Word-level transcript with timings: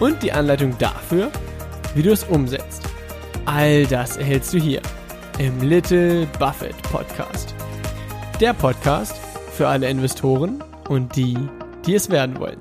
und 0.00 0.22
die 0.22 0.32
Anleitung 0.32 0.76
dafür, 0.78 1.30
wie 1.94 2.02
du 2.02 2.12
es 2.12 2.24
umsetzt. 2.24 2.82
All 3.44 3.86
das 3.86 4.16
erhältst 4.16 4.52
du 4.52 4.58
hier 4.58 4.82
im 5.38 5.60
Little 5.60 6.26
Buffett 6.38 6.80
Podcast. 6.82 7.54
Der 8.40 8.52
Podcast 8.52 9.18
für 9.52 9.68
alle 9.68 9.88
Investoren 9.88 10.62
und 10.88 11.16
die, 11.16 11.36
die 11.86 11.94
es 11.94 12.10
werden 12.10 12.38
wollen. 12.38 12.58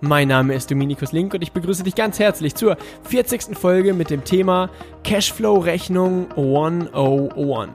Mein 0.00 0.28
Name 0.28 0.54
ist 0.54 0.70
Dominikus 0.70 1.12
Link 1.12 1.32
und 1.34 1.42
ich 1.42 1.52
begrüße 1.52 1.82
dich 1.82 1.94
ganz 1.94 2.18
herzlich 2.18 2.54
zur 2.54 2.76
40. 3.04 3.56
Folge 3.56 3.94
mit 3.94 4.10
dem 4.10 4.24
Thema 4.24 4.70
Cashflow 5.04 5.58
Rechnung 5.58 6.30
101. 6.32 7.70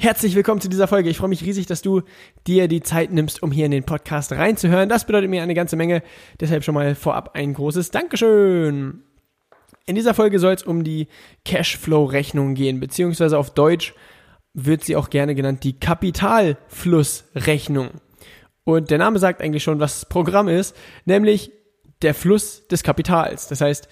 Herzlich 0.00 0.36
willkommen 0.36 0.60
zu 0.60 0.68
dieser 0.68 0.86
Folge. 0.86 1.10
Ich 1.10 1.16
freue 1.16 1.28
mich 1.28 1.42
riesig, 1.42 1.66
dass 1.66 1.82
du 1.82 2.02
dir 2.46 2.68
die 2.68 2.82
Zeit 2.82 3.10
nimmst, 3.10 3.42
um 3.42 3.50
hier 3.50 3.64
in 3.64 3.72
den 3.72 3.82
Podcast 3.82 4.30
reinzuhören. 4.30 4.88
Das 4.88 5.06
bedeutet 5.06 5.28
mir 5.28 5.42
eine 5.42 5.54
ganze 5.54 5.74
Menge. 5.74 6.04
Deshalb 6.38 6.62
schon 6.62 6.76
mal 6.76 6.94
vorab 6.94 7.34
ein 7.34 7.52
großes 7.52 7.90
Dankeschön. 7.90 9.02
In 9.86 9.96
dieser 9.96 10.14
Folge 10.14 10.38
soll 10.38 10.54
es 10.54 10.62
um 10.62 10.84
die 10.84 11.08
Cashflow-Rechnung 11.44 12.54
gehen, 12.54 12.78
beziehungsweise 12.78 13.36
auf 13.36 13.52
Deutsch 13.52 13.92
wird 14.54 14.84
sie 14.84 14.94
auch 14.94 15.10
gerne 15.10 15.34
genannt 15.34 15.64
die 15.64 15.80
Kapitalflussrechnung. 15.80 17.88
Und 18.62 18.90
der 18.90 18.98
Name 18.98 19.18
sagt 19.18 19.42
eigentlich 19.42 19.64
schon, 19.64 19.80
was 19.80 20.02
das 20.02 20.08
Programm 20.08 20.46
ist, 20.46 20.76
nämlich 21.06 21.50
der 22.02 22.14
Fluss 22.14 22.68
des 22.68 22.84
Kapitals. 22.84 23.48
Das 23.48 23.60
heißt, 23.60 23.88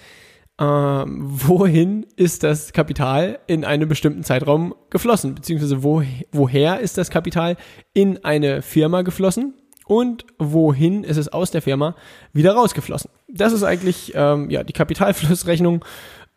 ähm, 0.58 1.18
wohin 1.28 2.06
ist 2.16 2.42
das 2.42 2.72
Kapital 2.72 3.40
in 3.46 3.64
einem 3.64 3.88
bestimmten 3.88 4.24
Zeitraum 4.24 4.74
geflossen, 4.90 5.34
beziehungsweise 5.34 5.82
wo, 5.82 6.02
woher 6.32 6.80
ist 6.80 6.96
das 6.96 7.10
Kapital 7.10 7.56
in 7.92 8.24
eine 8.24 8.62
Firma 8.62 9.02
geflossen 9.02 9.54
und 9.86 10.24
wohin 10.38 11.04
ist 11.04 11.18
es 11.18 11.28
aus 11.28 11.50
der 11.50 11.62
Firma 11.62 11.94
wieder 12.32 12.54
rausgeflossen. 12.54 13.10
Das 13.28 13.52
ist 13.52 13.62
eigentlich 13.62 14.12
ähm, 14.14 14.50
ja, 14.50 14.64
die 14.64 14.72
Kapitalflussrechnung 14.72 15.84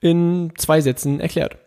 in 0.01 0.51
zwei 0.57 0.81
Sätzen 0.81 1.19
erklärt. 1.19 1.57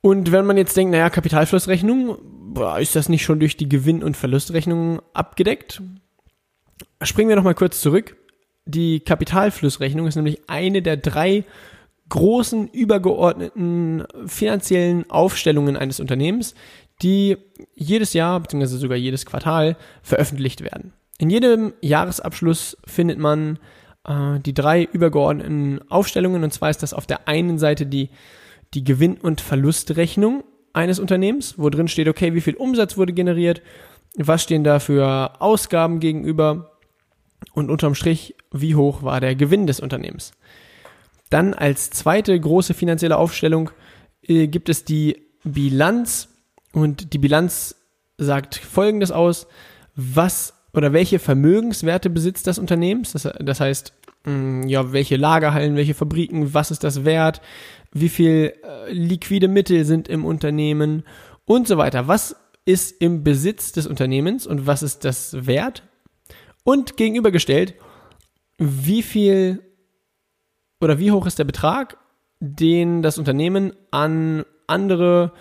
Und 0.00 0.32
wenn 0.32 0.46
man 0.46 0.56
jetzt 0.56 0.76
denkt, 0.76 0.92
naja, 0.92 1.10
Kapitalflussrechnung, 1.10 2.16
boah, 2.54 2.78
ist 2.78 2.96
das 2.96 3.10
nicht 3.10 3.22
schon 3.22 3.40
durch 3.40 3.56
die 3.58 3.68
Gewinn- 3.68 4.02
und 4.02 4.16
Verlustrechnung 4.16 5.02
abgedeckt? 5.12 5.82
Springen 7.02 7.28
wir 7.28 7.36
nochmal 7.36 7.54
kurz 7.54 7.80
zurück. 7.80 8.16
Die 8.66 9.00
Kapitalflussrechnung 9.00 10.06
ist 10.06 10.16
nämlich 10.16 10.48
eine 10.48 10.82
der 10.82 10.96
drei 10.96 11.44
großen 12.08 12.68
übergeordneten 12.68 14.04
finanziellen 14.26 15.08
Aufstellungen 15.10 15.76
eines 15.76 16.00
Unternehmens, 16.00 16.54
die 17.02 17.38
jedes 17.74 18.12
Jahr 18.12 18.40
bzw. 18.40 18.66
sogar 18.66 18.96
jedes 18.96 19.24
Quartal 19.26 19.76
veröffentlicht 20.02 20.60
werden. 20.60 20.92
In 21.18 21.30
jedem 21.30 21.72
Jahresabschluss 21.80 22.76
findet 22.84 23.18
man 23.18 23.58
äh, 24.06 24.40
die 24.40 24.54
drei 24.54 24.84
übergeordneten 24.84 25.80
Aufstellungen 25.90 26.44
und 26.44 26.52
zwar 26.52 26.70
ist 26.70 26.82
das 26.82 26.94
auf 26.94 27.06
der 27.06 27.28
einen 27.28 27.58
Seite 27.58 27.86
die, 27.86 28.10
die 28.74 28.84
Gewinn- 28.84 29.18
und 29.18 29.40
Verlustrechnung 29.40 30.44
eines 30.72 30.98
Unternehmens, 30.98 31.58
wo 31.58 31.68
drin 31.68 31.88
steht, 31.88 32.08
okay, 32.08 32.34
wie 32.34 32.40
viel 32.40 32.54
Umsatz 32.54 32.96
wurde 32.96 33.12
generiert, 33.12 33.62
was 34.16 34.42
stehen 34.42 34.64
da 34.64 34.78
für 34.78 35.40
Ausgaben 35.40 36.00
gegenüber, 36.00 36.69
und 37.52 37.70
unterm 37.70 37.94
Strich, 37.94 38.34
wie 38.52 38.74
hoch 38.74 39.02
war 39.02 39.20
der 39.20 39.34
Gewinn 39.34 39.66
des 39.66 39.80
Unternehmens. 39.80 40.32
Dann 41.30 41.54
als 41.54 41.90
zweite 41.90 42.38
große 42.38 42.74
finanzielle 42.74 43.16
Aufstellung 43.16 43.70
äh, 44.22 44.48
gibt 44.48 44.68
es 44.68 44.84
die 44.84 45.22
Bilanz 45.44 46.28
und 46.72 47.12
die 47.12 47.18
Bilanz 47.18 47.76
sagt 48.18 48.56
Folgendes 48.56 49.10
aus, 49.10 49.46
was 49.94 50.54
oder 50.72 50.92
welche 50.92 51.18
Vermögenswerte 51.18 52.10
besitzt 52.10 52.46
das 52.46 52.58
Unternehmen, 52.58 53.04
das, 53.12 53.28
das 53.40 53.60
heißt, 53.60 53.92
mh, 54.24 54.32
mm, 54.32 54.68
ja, 54.68 54.92
welche 54.92 55.16
Lagerhallen, 55.16 55.76
welche 55.76 55.94
Fabriken, 55.94 56.54
was 56.54 56.70
ist 56.70 56.84
das 56.84 57.04
wert, 57.04 57.40
wie 57.92 58.08
viel 58.08 58.54
äh, 58.62 58.92
liquide 58.92 59.48
Mittel 59.48 59.84
sind 59.84 60.08
im 60.08 60.24
Unternehmen 60.24 61.04
und 61.44 61.66
so 61.66 61.76
weiter. 61.76 62.06
Was 62.06 62.36
ist 62.64 63.00
im 63.00 63.24
Besitz 63.24 63.72
des 63.72 63.86
Unternehmens 63.86 64.46
und 64.46 64.66
was 64.66 64.82
ist 64.82 65.04
das 65.04 65.46
wert? 65.46 65.82
Und 66.64 66.96
gegenübergestellt, 66.96 67.74
wie 68.58 69.02
viel 69.02 69.62
oder 70.80 70.98
wie 70.98 71.12
hoch 71.12 71.26
ist 71.26 71.38
der 71.38 71.44
Betrag, 71.44 71.98
den 72.40 73.02
das 73.02 73.18
Unternehmen 73.18 73.72
an 73.90 74.44
andere 74.66 75.32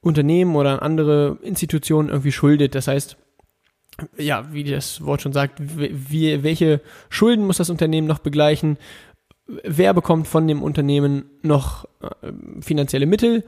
Unternehmen 0.00 0.54
oder 0.54 0.74
an 0.74 0.78
andere 0.78 1.38
Institutionen 1.42 2.08
irgendwie 2.08 2.32
schuldet. 2.32 2.74
Das 2.74 2.86
heißt, 2.86 3.16
ja, 4.16 4.52
wie 4.52 4.64
das 4.64 5.04
Wort 5.04 5.22
schon 5.22 5.32
sagt, 5.32 5.58
wie, 5.58 6.42
welche 6.42 6.80
Schulden 7.08 7.46
muss 7.46 7.56
das 7.56 7.70
Unternehmen 7.70 8.06
noch 8.06 8.18
begleichen? 8.18 8.78
Wer 9.46 9.94
bekommt 9.94 10.28
von 10.28 10.46
dem 10.46 10.62
Unternehmen 10.62 11.30
noch 11.42 11.86
äh, 12.00 12.32
finanzielle 12.60 13.06
Mittel? 13.06 13.44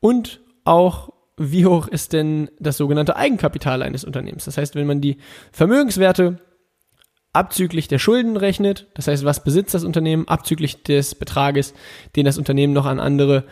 Und 0.00 0.40
auch, 0.64 1.10
wie 1.36 1.66
hoch 1.66 1.88
ist 1.88 2.12
denn 2.12 2.50
das 2.58 2.76
sogenannte 2.76 3.16
Eigenkapital 3.16 3.82
eines 3.82 4.04
Unternehmens? 4.04 4.44
Das 4.44 4.56
heißt, 4.56 4.74
wenn 4.74 4.86
man 4.86 5.00
die 5.00 5.18
Vermögenswerte 5.52 6.38
abzüglich 7.38 7.88
der 7.88 7.98
Schulden 7.98 8.36
rechnet, 8.36 8.88
das 8.94 9.06
heißt, 9.06 9.24
was 9.24 9.44
besitzt 9.44 9.74
das 9.74 9.84
Unternehmen, 9.84 10.28
abzüglich 10.28 10.82
des 10.82 11.14
Betrages, 11.14 11.72
den 12.16 12.24
das 12.24 12.36
Unternehmen 12.36 12.72
noch 12.72 12.86
an 12.86 13.00
andere 13.00 13.44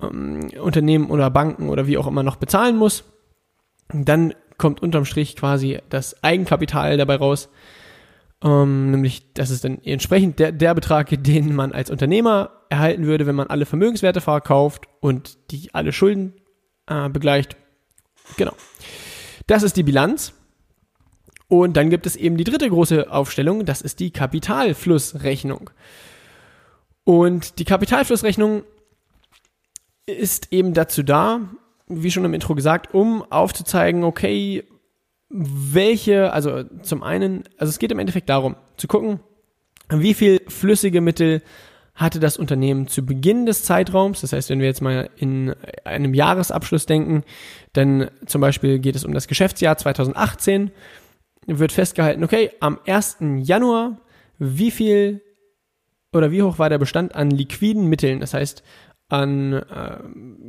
ähm, 0.00 0.48
Unternehmen 0.60 1.10
oder 1.10 1.30
Banken 1.30 1.68
oder 1.68 1.86
wie 1.86 1.98
auch 1.98 2.06
immer 2.06 2.22
noch 2.22 2.36
bezahlen 2.36 2.76
muss, 2.76 3.04
dann 3.92 4.34
kommt 4.58 4.80
unterm 4.80 5.04
Strich 5.04 5.36
quasi 5.36 5.80
das 5.90 6.22
Eigenkapital 6.22 6.96
dabei 6.96 7.16
raus, 7.16 7.48
ähm, 8.42 8.90
nämlich 8.90 9.32
das 9.34 9.50
ist 9.50 9.64
dann 9.64 9.82
entsprechend 9.82 10.38
der, 10.38 10.52
der 10.52 10.74
Betrag, 10.74 11.08
den 11.10 11.54
man 11.54 11.72
als 11.72 11.90
Unternehmer 11.90 12.50
erhalten 12.68 13.06
würde, 13.06 13.26
wenn 13.26 13.34
man 13.34 13.48
alle 13.48 13.66
Vermögenswerte 13.66 14.20
verkauft 14.20 14.84
und 15.00 15.38
die 15.50 15.74
alle 15.74 15.92
Schulden 15.92 16.34
äh, 16.86 17.08
begleicht. 17.08 17.56
Genau. 18.36 18.52
Das 19.46 19.62
ist 19.62 19.76
die 19.76 19.82
Bilanz. 19.82 20.32
Und 21.48 21.76
dann 21.76 21.90
gibt 21.90 22.06
es 22.06 22.16
eben 22.16 22.36
die 22.36 22.44
dritte 22.44 22.68
große 22.68 23.10
Aufstellung, 23.10 23.64
das 23.64 23.80
ist 23.80 24.00
die 24.00 24.10
Kapitalflussrechnung. 24.10 25.70
Und 27.04 27.58
die 27.60 27.64
Kapitalflussrechnung 27.64 28.64
ist 30.06 30.52
eben 30.52 30.74
dazu 30.74 31.02
da, 31.02 31.40
wie 31.86 32.10
schon 32.10 32.24
im 32.24 32.34
Intro 32.34 32.54
gesagt, 32.54 32.94
um 32.94 33.22
aufzuzeigen, 33.30 34.02
okay, 34.02 34.64
welche, 35.28 36.32
also 36.32 36.64
zum 36.82 37.02
einen, 37.02 37.44
also 37.58 37.70
es 37.70 37.78
geht 37.78 37.92
im 37.92 37.98
Endeffekt 37.98 38.28
darum, 38.28 38.56
zu 38.76 38.88
gucken, 38.88 39.20
wie 39.88 40.14
viel 40.14 40.40
flüssige 40.48 41.00
Mittel 41.00 41.42
hatte 41.94 42.20
das 42.20 42.36
Unternehmen 42.36 42.88
zu 42.88 43.04
Beginn 43.04 43.46
des 43.46 43.64
Zeitraums. 43.64 44.20
Das 44.20 44.32
heißt, 44.32 44.50
wenn 44.50 44.60
wir 44.60 44.66
jetzt 44.66 44.82
mal 44.82 45.08
in 45.16 45.54
einem 45.84 46.12
Jahresabschluss 46.12 46.86
denken, 46.86 47.24
dann 47.72 48.10
zum 48.26 48.40
Beispiel 48.40 48.78
geht 48.78 48.96
es 48.96 49.04
um 49.04 49.14
das 49.14 49.28
Geschäftsjahr 49.28 49.78
2018 49.78 50.72
wird 51.46 51.72
festgehalten, 51.72 52.24
okay, 52.24 52.50
am 52.60 52.78
1. 52.86 53.18
Januar, 53.38 54.00
wie 54.38 54.70
viel 54.70 55.22
oder 56.12 56.30
wie 56.30 56.42
hoch 56.42 56.58
war 56.58 56.68
der 56.68 56.78
Bestand 56.78 57.14
an 57.14 57.30
liquiden 57.30 57.88
Mitteln, 57.88 58.20
das 58.20 58.34
heißt 58.34 58.62
an, 59.08 59.52
äh, 59.52 59.98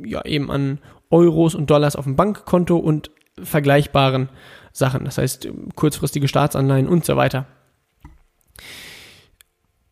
ja, 0.08 0.24
eben 0.24 0.50
an 0.50 0.78
Euros 1.10 1.54
und 1.54 1.70
Dollars 1.70 1.96
auf 1.96 2.04
dem 2.04 2.16
Bankkonto 2.16 2.76
und 2.76 3.10
vergleichbaren 3.40 4.28
Sachen, 4.72 5.04
das 5.04 5.18
heißt 5.18 5.48
kurzfristige 5.74 6.28
Staatsanleihen 6.28 6.88
und 6.88 7.04
so 7.04 7.16
weiter. 7.16 7.46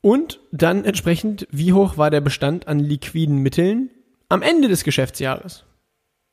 Und 0.00 0.40
dann 0.52 0.84
entsprechend, 0.84 1.46
wie 1.50 1.72
hoch 1.72 1.96
war 1.96 2.10
der 2.10 2.20
Bestand 2.20 2.68
an 2.68 2.78
liquiden 2.78 3.38
Mitteln 3.38 3.90
am 4.28 4.42
Ende 4.42 4.68
des 4.68 4.84
Geschäftsjahres? 4.84 5.64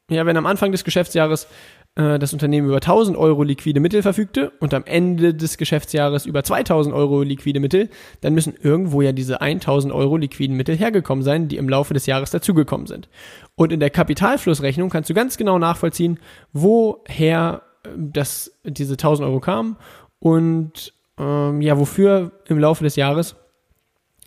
Ja, 0.10 0.25
wenn 0.25 0.38
am 0.38 0.46
Anfang 0.46 0.72
des 0.72 0.84
Geschäftsjahres 0.84 1.48
äh, 1.95 2.18
das 2.18 2.34
Unternehmen 2.34 2.68
über 2.68 2.78
1000 2.78 3.18
Euro 3.18 3.44
liquide 3.44 3.80
Mittel 3.80 4.01
verfügte 4.01 4.51
und 4.60 4.74
am 4.74 4.84
Ende 4.86 5.34
des 5.34 5.57
Geschäftsjahres 5.57 6.25
über 6.25 6.44
2000 6.44 6.94
Euro 6.94 7.22
liquide 7.22 7.60
Mittel, 7.60 7.90
dann 8.22 8.34
müssen 8.34 8.56
irgendwo 8.62 9.01
ja 9.01 9.12
diese 9.12 9.42
1000 9.42 9.94
Euro 9.94 10.18
liquiden 10.18 10.57
Mittel 10.57 10.75
hergekommen 10.75 11.24
sein, 11.24 11.48
die 11.48 11.57
im 11.57 11.69
Laufe 11.69 11.94
des 11.94 12.06
Jahres 12.06 12.31
dazugekommen 12.31 12.88
sind. 12.88 13.10
Und 13.56 13.72
in 13.72 13.80
der 13.80 13.90
Kapitalflussrechnung 13.90 14.90
kannst 14.90 15.10
du 15.10 15.13
ganz 15.13 15.38
genau 15.38 15.60
nachvollziehen, 15.60 16.19
woher 16.51 17.62
äh, 17.84 17.90
das, 17.96 18.51
diese 18.63 18.94
1000 18.94 19.28
Euro 19.28 19.39
kamen 19.39 19.78
und 20.19 20.94
ähm, 21.18 21.62
ja, 21.62 21.78
wofür 21.78 22.31
im 22.48 22.57
Laufe 22.57 22.84
des 22.84 22.96
Jahres 22.96 23.36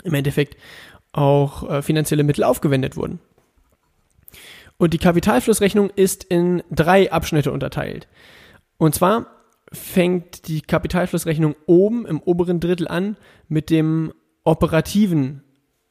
im 0.04 0.14
Endeffekt 0.14 0.56
auch 1.12 1.68
äh, 1.68 1.82
finanzielle 1.82 2.22
Mittel 2.22 2.44
aufgewendet 2.44 2.96
wurden. 2.96 3.18
Und 4.78 4.92
die 4.92 4.98
Kapitalflussrechnung 4.98 5.90
ist 5.90 6.24
in 6.24 6.62
drei 6.70 7.10
Abschnitte 7.10 7.52
unterteilt. 7.52 8.08
Und 8.78 8.94
zwar 8.94 9.26
fängt 9.72 10.48
die 10.48 10.60
Kapitalflussrechnung 10.60 11.56
oben 11.66 12.06
im 12.06 12.20
oberen 12.20 12.60
Drittel 12.60 12.88
an 12.88 13.16
mit 13.48 13.70
dem 13.70 14.12
operativen 14.44 15.42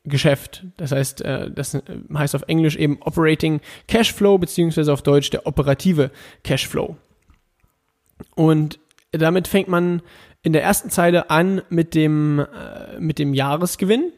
Geschäft. 0.03 0.65
Das 0.77 0.91
heißt, 0.91 1.21
äh, 1.21 1.51
das 1.51 1.77
heißt 2.13 2.35
auf 2.35 2.43
Englisch 2.47 2.75
eben 2.75 3.01
Operating 3.01 3.59
Cashflow 3.87 4.37
beziehungsweise 4.37 4.93
auf 4.93 5.01
Deutsch 5.01 5.29
der 5.31 5.47
operative 5.47 6.11
Cashflow. 6.43 6.95
Und 8.35 8.79
damit 9.11 9.47
fängt 9.47 9.67
man 9.67 10.01
in 10.43 10.53
der 10.53 10.63
ersten 10.63 10.89
Zeile 10.89 11.29
an 11.29 11.61
mit 11.69 11.95
dem, 11.95 12.39
äh, 12.39 12.99
mit 12.99 13.17
dem 13.17 13.33
Jahresgewinn. 13.33 14.11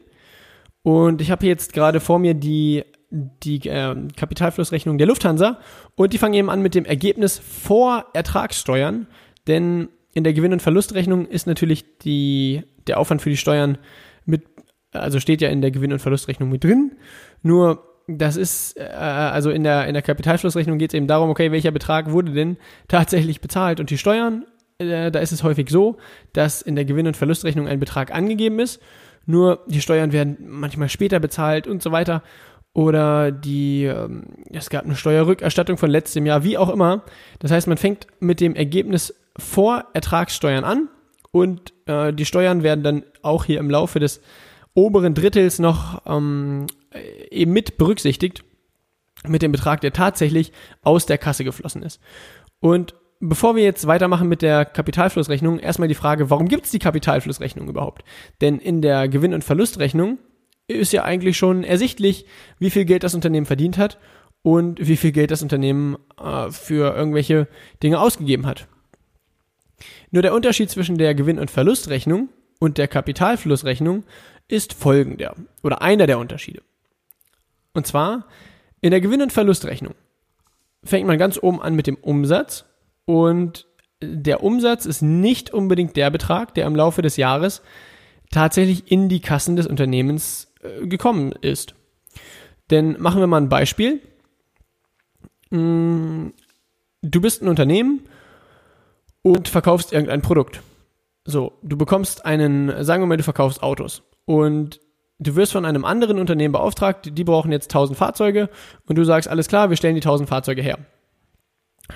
Und 0.82 1.20
ich 1.20 1.30
habe 1.30 1.46
jetzt 1.46 1.72
gerade 1.72 2.00
vor 2.00 2.18
mir 2.18 2.34
die 2.34 2.84
die 3.10 3.66
äh, 3.68 3.96
Kapitalflussrechnung 4.16 4.98
der 4.98 5.06
Lufthansa 5.06 5.58
und 5.94 6.12
die 6.12 6.18
fangen 6.18 6.34
eben 6.34 6.50
an 6.50 6.62
mit 6.62 6.74
dem 6.74 6.84
Ergebnis 6.84 7.38
vor 7.38 8.06
Ertragssteuern, 8.12 9.06
denn 9.46 9.88
in 10.12 10.24
der 10.24 10.34
Gewinn- 10.34 10.52
und 10.52 10.62
Verlustrechnung 10.62 11.26
ist 11.26 11.46
natürlich 11.46 11.98
die, 11.98 12.64
der 12.86 12.98
Aufwand 12.98 13.22
für 13.22 13.30
die 13.30 13.36
Steuern 13.36 13.78
mit, 14.24 14.44
also 14.92 15.20
steht 15.20 15.40
ja 15.40 15.48
in 15.48 15.62
der 15.62 15.70
Gewinn- 15.70 15.92
und 15.92 16.00
Verlustrechnung 16.00 16.50
mit 16.50 16.64
drin, 16.64 16.92
nur 17.42 17.84
das 18.08 18.36
ist, 18.36 18.76
äh, 18.78 18.82
also 18.82 19.50
in 19.50 19.62
der, 19.62 19.86
in 19.86 19.94
der 19.94 20.02
Kapitalflussrechnung 20.02 20.78
geht 20.78 20.90
es 20.90 20.94
eben 20.94 21.06
darum, 21.06 21.30
okay, 21.30 21.52
welcher 21.52 21.70
Betrag 21.70 22.10
wurde 22.10 22.32
denn 22.32 22.56
tatsächlich 22.88 23.40
bezahlt? 23.40 23.80
Und 23.80 23.90
die 23.90 23.98
Steuern, 23.98 24.46
äh, 24.78 25.10
da 25.10 25.20
ist 25.20 25.32
es 25.32 25.42
häufig 25.42 25.68
so, 25.68 25.98
dass 26.32 26.62
in 26.62 26.74
der 26.74 26.84
Gewinn- 26.86 27.06
und 27.06 27.16
Verlustrechnung 27.16 27.68
ein 27.68 27.80
Betrag 27.80 28.14
angegeben 28.14 28.58
ist, 28.60 28.80
nur 29.26 29.62
die 29.66 29.82
Steuern 29.82 30.12
werden 30.12 30.38
manchmal 30.40 30.88
später 30.88 31.20
bezahlt 31.20 31.66
und 31.66 31.82
so 31.82 31.92
weiter 31.92 32.22
oder 32.72 33.32
die, 33.32 33.84
ähm, 33.84 34.24
es 34.52 34.70
gab 34.70 34.84
eine 34.84 34.96
Steuerrückerstattung 34.96 35.78
von 35.78 35.90
letztem 35.90 36.26
Jahr, 36.26 36.44
wie 36.44 36.58
auch 36.58 36.68
immer. 36.68 37.02
Das 37.38 37.50
heißt, 37.50 37.66
man 37.66 37.76
fängt 37.76 38.06
mit 38.20 38.40
dem 38.40 38.54
Ergebnis 38.54 39.14
vor 39.36 39.86
Ertragssteuern 39.94 40.64
an 40.64 40.88
und 41.30 41.72
äh, 41.86 42.12
die 42.12 42.24
Steuern 42.24 42.62
werden 42.62 42.84
dann 42.84 43.02
auch 43.22 43.44
hier 43.44 43.58
im 43.58 43.70
Laufe 43.70 43.98
des 43.98 44.20
oberen 44.74 45.14
Drittels 45.14 45.58
noch 45.58 46.02
ähm, 46.06 46.66
eben 47.30 47.52
mit 47.52 47.78
berücksichtigt 47.78 48.44
mit 49.26 49.42
dem 49.42 49.52
Betrag, 49.52 49.80
der 49.80 49.92
tatsächlich 49.92 50.52
aus 50.82 51.06
der 51.06 51.18
Kasse 51.18 51.44
geflossen 51.44 51.82
ist. 51.82 52.00
Und 52.60 52.94
bevor 53.20 53.56
wir 53.56 53.64
jetzt 53.64 53.86
weitermachen 53.86 54.28
mit 54.28 54.42
der 54.42 54.64
Kapitalflussrechnung, 54.64 55.58
erstmal 55.58 55.88
die 55.88 55.94
Frage, 55.94 56.30
warum 56.30 56.48
gibt 56.48 56.66
es 56.66 56.70
die 56.70 56.78
Kapitalflussrechnung 56.78 57.68
überhaupt? 57.68 58.04
Denn 58.40 58.58
in 58.58 58.82
der 58.82 59.08
Gewinn- 59.08 59.34
und 59.34 59.44
Verlustrechnung 59.44 60.18
ist 60.68 60.92
ja 60.92 61.02
eigentlich 61.02 61.36
schon 61.36 61.64
ersichtlich, 61.64 62.26
wie 62.58 62.70
viel 62.70 62.84
Geld 62.84 63.02
das 63.02 63.14
Unternehmen 63.14 63.46
verdient 63.46 63.78
hat 63.78 63.98
und 64.42 64.86
wie 64.86 64.96
viel 64.96 65.12
Geld 65.12 65.30
das 65.30 65.42
Unternehmen 65.42 65.96
äh, 66.22 66.50
für 66.50 66.94
irgendwelche 66.94 67.48
Dinge 67.82 68.00
ausgegeben 68.00 68.46
hat. 68.46 68.68
Nur 70.10 70.22
der 70.22 70.34
Unterschied 70.34 70.70
zwischen 70.70 70.98
der 70.98 71.14
Gewinn- 71.14 71.38
und 71.38 71.50
Verlustrechnung 71.50 72.28
und 72.58 72.78
der 72.78 72.88
Kapitalflussrechnung 72.88 74.04
ist 74.46 74.74
folgender 74.74 75.34
oder 75.62 75.82
einer 75.82 76.06
der 76.06 76.18
Unterschiede. 76.18 76.62
Und 77.72 77.86
zwar 77.86 78.26
in 78.80 78.90
der 78.90 79.00
Gewinn- 79.00 79.22
und 79.22 79.32
Verlustrechnung 79.32 79.94
fängt 80.84 81.06
man 81.06 81.18
ganz 81.18 81.38
oben 81.42 81.60
an 81.60 81.74
mit 81.74 81.86
dem 81.86 81.96
Umsatz 81.96 82.64
und 83.04 83.66
der 84.00 84.42
Umsatz 84.42 84.86
ist 84.86 85.02
nicht 85.02 85.52
unbedingt 85.52 85.96
der 85.96 86.10
Betrag, 86.10 86.54
der 86.54 86.66
im 86.66 86.76
Laufe 86.76 87.02
des 87.02 87.16
Jahres 87.16 87.62
tatsächlich 88.30 88.90
in 88.90 89.08
die 89.08 89.20
Kassen 89.20 89.56
des 89.56 89.66
Unternehmens 89.66 90.47
gekommen 90.60 91.32
ist. 91.40 91.74
Denn 92.70 93.00
machen 93.00 93.20
wir 93.20 93.26
mal 93.26 93.40
ein 93.40 93.48
Beispiel. 93.48 94.00
Mm, 95.50 96.28
du 97.02 97.20
bist 97.20 97.42
ein 97.42 97.48
Unternehmen 97.48 98.02
und 99.22 99.48
verkaufst 99.48 99.92
irgendein 99.92 100.22
Produkt. 100.22 100.62
So, 101.24 101.52
du 101.62 101.76
bekommst 101.76 102.24
einen, 102.24 102.84
sagen 102.84 103.02
wir 103.02 103.06
mal, 103.06 103.16
du 103.16 103.22
verkaufst 103.22 103.62
Autos 103.62 104.02
und 104.24 104.80
du 105.18 105.36
wirst 105.36 105.52
von 105.52 105.64
einem 105.64 105.84
anderen 105.84 106.18
Unternehmen 106.18 106.52
beauftragt, 106.52 107.10
die 107.12 107.24
brauchen 107.24 107.52
jetzt 107.52 107.70
1000 107.70 107.98
Fahrzeuge 107.98 108.48
und 108.86 108.96
du 108.96 109.04
sagst, 109.04 109.28
alles 109.28 109.48
klar, 109.48 109.70
wir 109.70 109.76
stellen 109.76 109.94
die 109.94 110.02
1000 110.02 110.28
Fahrzeuge 110.28 110.62
her. 110.62 110.78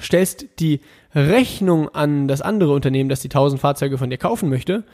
Stellst 0.00 0.60
die 0.60 0.80
Rechnung 1.14 1.88
an 1.90 2.28
das 2.28 2.40
andere 2.40 2.72
Unternehmen, 2.72 3.08
das 3.10 3.20
die 3.20 3.28
1000 3.28 3.60
Fahrzeuge 3.60 3.98
von 3.98 4.10
dir 4.10 4.18
kaufen 4.18 4.48
möchte 4.48 4.84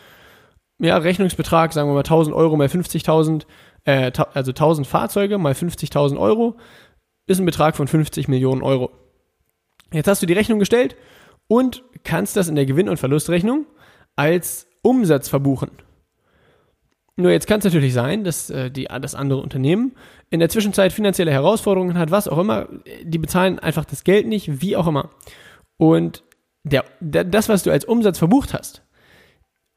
ja, 0.79 0.97
Rechnungsbetrag, 0.97 1.73
sagen 1.73 1.89
wir 1.89 1.95
mal 1.95 2.01
1000 2.01 2.35
Euro 2.35 2.57
mal 2.57 2.69
50.000, 2.69 3.45
äh, 3.85 4.13
also 4.35 4.51
1000 4.51 4.87
Fahrzeuge 4.87 5.39
mal 5.39 5.53
50.000 5.53 6.19
Euro, 6.19 6.57
ist 7.27 7.41
ein 7.41 7.47
Betrag 7.47 7.77
von 7.77 7.89
50 7.89 8.29
Millionen 8.29 8.63
Euro. 8.63 8.91
Jetzt 9.93 10.09
hast 10.09 10.23
du 10.23 10.27
die 10.27 10.35
Rechnung 10.35 10.59
gestellt 10.59 10.97
und 11.49 11.83
kannst 12.05 12.37
das 12.37 12.49
in 12.49 12.55
der 12.55 12.67
Gewinn- 12.67 12.89
und 12.89 12.99
Verlustrechnung 12.99 13.67
als 14.17 14.69
Umsatz 14.83 15.29
verbuchen. 15.29 15.71
Nur 17.17 17.33
jetzt 17.33 17.49
kann 17.49 17.59
es 17.59 17.65
natürlich 17.65 17.95
sein, 17.95 18.23
dass 18.23 18.49
äh, 18.49 18.71
die, 18.71 18.85
das 18.85 19.17
andere 19.17 19.41
Unternehmen 19.41 19.97
in 20.31 20.39
der 20.39 20.49
Zwischenzeit 20.49 20.93
finanzielle 20.93 21.33
Herausforderungen 21.33 21.99
hat, 21.99 22.13
was 22.13 22.29
auch 22.29 22.39
immer. 22.39 22.69
Die 23.03 23.19
bezahlen 23.19 23.59
einfach 23.59 23.85
das 23.85 24.05
Geld 24.05 24.29
nicht, 24.29 24.63
wie 24.63 24.77
auch 24.77 24.87
immer. 24.87 25.11
Und 25.79 26.23
der, 26.63 26.85
der, 27.01 27.25
das, 27.25 27.49
was 27.49 27.65
du 27.65 27.73
als 27.73 27.85
Umsatz 27.85 28.19
verbucht 28.19 28.55
hast, 28.55 28.83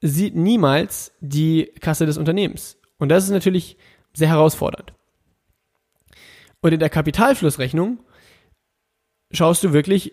sieht 0.01 0.35
niemals 0.35 1.13
die 1.21 1.71
Kasse 1.79 2.05
des 2.05 2.17
Unternehmens. 2.17 2.77
Und 2.97 3.09
das 3.09 3.23
ist 3.23 3.29
natürlich 3.29 3.77
sehr 4.13 4.29
herausfordernd. 4.29 4.93
Und 6.61 6.73
in 6.73 6.79
der 6.79 6.89
Kapitalflussrechnung 6.89 7.99
schaust 9.31 9.63
du 9.63 9.73
wirklich, 9.73 10.11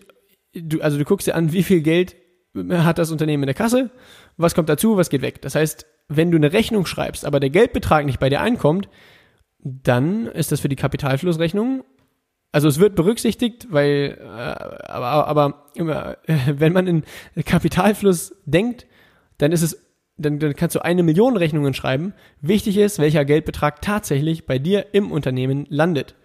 du, 0.53 0.81
also 0.81 0.97
du 0.97 1.05
guckst 1.05 1.27
dir 1.27 1.35
an, 1.35 1.51
wie 1.53 1.63
viel 1.63 1.81
Geld 1.81 2.15
hat 2.71 2.97
das 2.97 3.11
Unternehmen 3.11 3.43
in 3.43 3.47
der 3.47 3.55
Kasse, 3.55 3.91
was 4.37 4.55
kommt 4.55 4.69
dazu, 4.69 4.97
was 4.97 5.09
geht 5.09 5.21
weg. 5.21 5.41
Das 5.41 5.55
heißt, 5.55 5.85
wenn 6.07 6.31
du 6.31 6.37
eine 6.37 6.51
Rechnung 6.51 6.85
schreibst, 6.85 7.25
aber 7.25 7.39
der 7.39 7.51
Geldbetrag 7.51 8.05
nicht 8.05 8.19
bei 8.19 8.29
dir 8.29 8.41
einkommt, 8.41 8.89
dann 9.59 10.25
ist 10.27 10.51
das 10.51 10.59
für 10.59 10.69
die 10.69 10.75
Kapitalflussrechnung, 10.75 11.83
also 12.51 12.67
es 12.67 12.79
wird 12.79 12.95
berücksichtigt, 12.95 13.67
weil, 13.69 14.17
äh, 14.19 14.23
aber, 14.23 15.27
aber 15.27 15.65
immer, 15.75 16.17
wenn 16.47 16.73
man 16.73 16.87
in 16.87 17.03
Kapitalfluss 17.45 18.33
denkt, 18.45 18.87
dann 19.39 19.51
ist 19.51 19.63
es, 19.63 19.81
dann, 20.17 20.37
dann 20.37 20.55
kannst 20.55 20.75
du 20.75 20.83
eine 20.83 21.01
Million 21.01 21.35
Rechnungen 21.35 21.73
schreiben. 21.73 22.13
Wichtig 22.41 22.77
ist, 22.77 22.99
welcher 22.99 23.25
Geldbetrag 23.25 23.81
tatsächlich 23.81 24.45
bei 24.45 24.59
dir 24.59 24.87
im 24.91 25.11
Unternehmen 25.11 25.65
landet. 25.69 26.15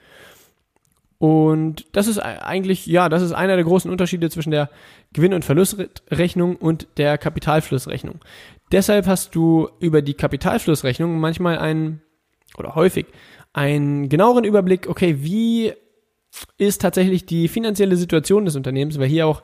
Und 1.19 1.87
das 1.93 2.07
ist 2.07 2.19
eigentlich, 2.19 2.87
ja, 2.87 3.09
das 3.09 3.23
ist 3.23 3.33
einer 3.33 3.55
der 3.55 3.65
großen 3.65 3.91
Unterschiede 3.91 4.29
zwischen 4.29 4.51
der 4.51 4.69
Gewinn- 5.13 5.33
und 5.33 5.45
Verlustrechnung 5.45 6.57
und 6.57 6.87
der 6.99 7.17
Kapitalflussrechnung. 7.17 8.21
Deshalb 8.73 9.07
hast 9.07 9.35
du 9.35 9.71
über 9.81 10.03
die 10.03 10.15
Kapitalflussrechnung 10.15 11.19
manchmal 11.19 11.59
einen, 11.59 12.03
oder 12.59 12.75
häufig, 12.75 13.07
einen 13.53 14.09
genaueren 14.09 14.45
Überblick, 14.45 14.89
okay, 14.89 15.19
wie 15.21 15.73
ist 16.59 16.83
tatsächlich 16.83 17.27
die 17.27 17.47
finanzielle 17.49 17.97
Situation 17.97 18.45
des 18.45 18.57
Unternehmens, 18.57 18.99
weil 18.99 19.09
hier 19.09 19.27
auch 19.27 19.43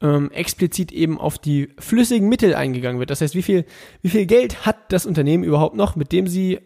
ähm, 0.00 0.30
explizit 0.30 0.92
eben 0.92 1.18
auf 1.18 1.38
die 1.38 1.70
flüssigen 1.78 2.28
Mittel 2.28 2.54
eingegangen 2.54 3.00
wird. 3.00 3.10
Das 3.10 3.20
heißt, 3.20 3.34
wie 3.34 3.42
viel, 3.42 3.64
wie 4.02 4.10
viel 4.10 4.26
Geld 4.26 4.64
hat 4.64 4.92
das 4.92 5.06
Unternehmen 5.06 5.44
überhaupt 5.44 5.76
noch, 5.76 5.96
mit 5.96 6.12
dem 6.12 6.26
sie, 6.26 6.60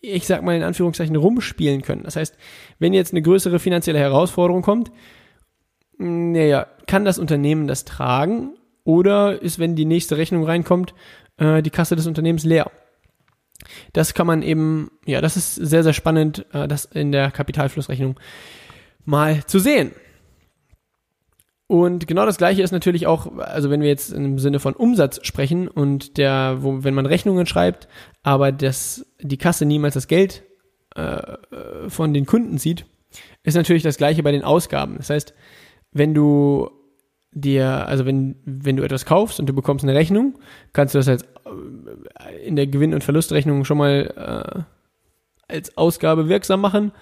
ich 0.00 0.26
sag 0.26 0.42
mal 0.42 0.56
in 0.56 0.62
Anführungszeichen, 0.62 1.16
rumspielen 1.16 1.82
können. 1.82 2.02
Das 2.02 2.16
heißt, 2.16 2.36
wenn 2.78 2.92
jetzt 2.92 3.12
eine 3.12 3.22
größere 3.22 3.58
finanzielle 3.58 3.98
Herausforderung 3.98 4.62
kommt, 4.62 4.90
naja, 5.96 6.66
kann 6.86 7.04
das 7.04 7.18
Unternehmen 7.18 7.66
das 7.66 7.84
tragen 7.84 8.56
oder 8.84 9.40
ist, 9.40 9.58
wenn 9.58 9.76
die 9.76 9.86
nächste 9.86 10.16
Rechnung 10.16 10.44
reinkommt, 10.44 10.94
äh, 11.38 11.62
die 11.62 11.70
Kasse 11.70 11.96
des 11.96 12.06
Unternehmens 12.06 12.44
leer? 12.44 12.70
Das 13.92 14.12
kann 14.12 14.26
man 14.26 14.42
eben, 14.42 14.90
ja, 15.06 15.20
das 15.20 15.36
ist 15.36 15.54
sehr, 15.54 15.82
sehr 15.82 15.92
spannend, 15.94 16.44
äh, 16.52 16.68
das 16.68 16.84
in 16.84 17.12
der 17.12 17.30
Kapitalflussrechnung 17.30 18.18
mal 19.04 19.44
zu 19.46 19.58
sehen. 19.58 19.92
Und 21.66 22.06
genau 22.06 22.26
das 22.26 22.36
gleiche 22.36 22.62
ist 22.62 22.72
natürlich 22.72 23.06
auch, 23.06 23.38
also 23.38 23.70
wenn 23.70 23.80
wir 23.80 23.88
jetzt 23.88 24.12
im 24.12 24.38
Sinne 24.38 24.60
von 24.60 24.74
Umsatz 24.74 25.20
sprechen 25.26 25.66
und 25.66 26.18
der, 26.18 26.58
wo, 26.60 26.84
wenn 26.84 26.94
man 26.94 27.06
Rechnungen 27.06 27.46
schreibt, 27.46 27.88
aber 28.22 28.52
das, 28.52 29.06
die 29.20 29.38
Kasse 29.38 29.64
niemals 29.64 29.94
das 29.94 30.06
Geld 30.06 30.42
äh, 30.94 31.38
von 31.88 32.12
den 32.12 32.26
Kunden 32.26 32.58
sieht, 32.58 32.84
ist 33.42 33.54
natürlich 33.54 33.82
das 33.82 33.96
gleiche 33.96 34.22
bei 34.22 34.32
den 34.32 34.44
Ausgaben. 34.44 34.96
Das 34.98 35.08
heißt, 35.08 35.34
wenn 35.92 36.12
du 36.12 36.70
dir, 37.32 37.86
also 37.88 38.04
wenn, 38.04 38.36
wenn 38.44 38.76
du 38.76 38.82
etwas 38.82 39.06
kaufst 39.06 39.40
und 39.40 39.46
du 39.46 39.54
bekommst 39.54 39.84
eine 39.84 39.94
Rechnung, 39.94 40.38
kannst 40.72 40.94
du 40.94 40.98
das 40.98 41.08
als 41.08 41.26
in 42.44 42.56
der 42.56 42.66
Gewinn- 42.66 42.94
und 42.94 43.04
Verlustrechnung 43.04 43.64
schon 43.64 43.78
mal 43.78 44.66
äh, 45.48 45.52
als 45.52 45.76
Ausgabe 45.76 46.28
wirksam 46.28 46.60
machen. 46.60 46.92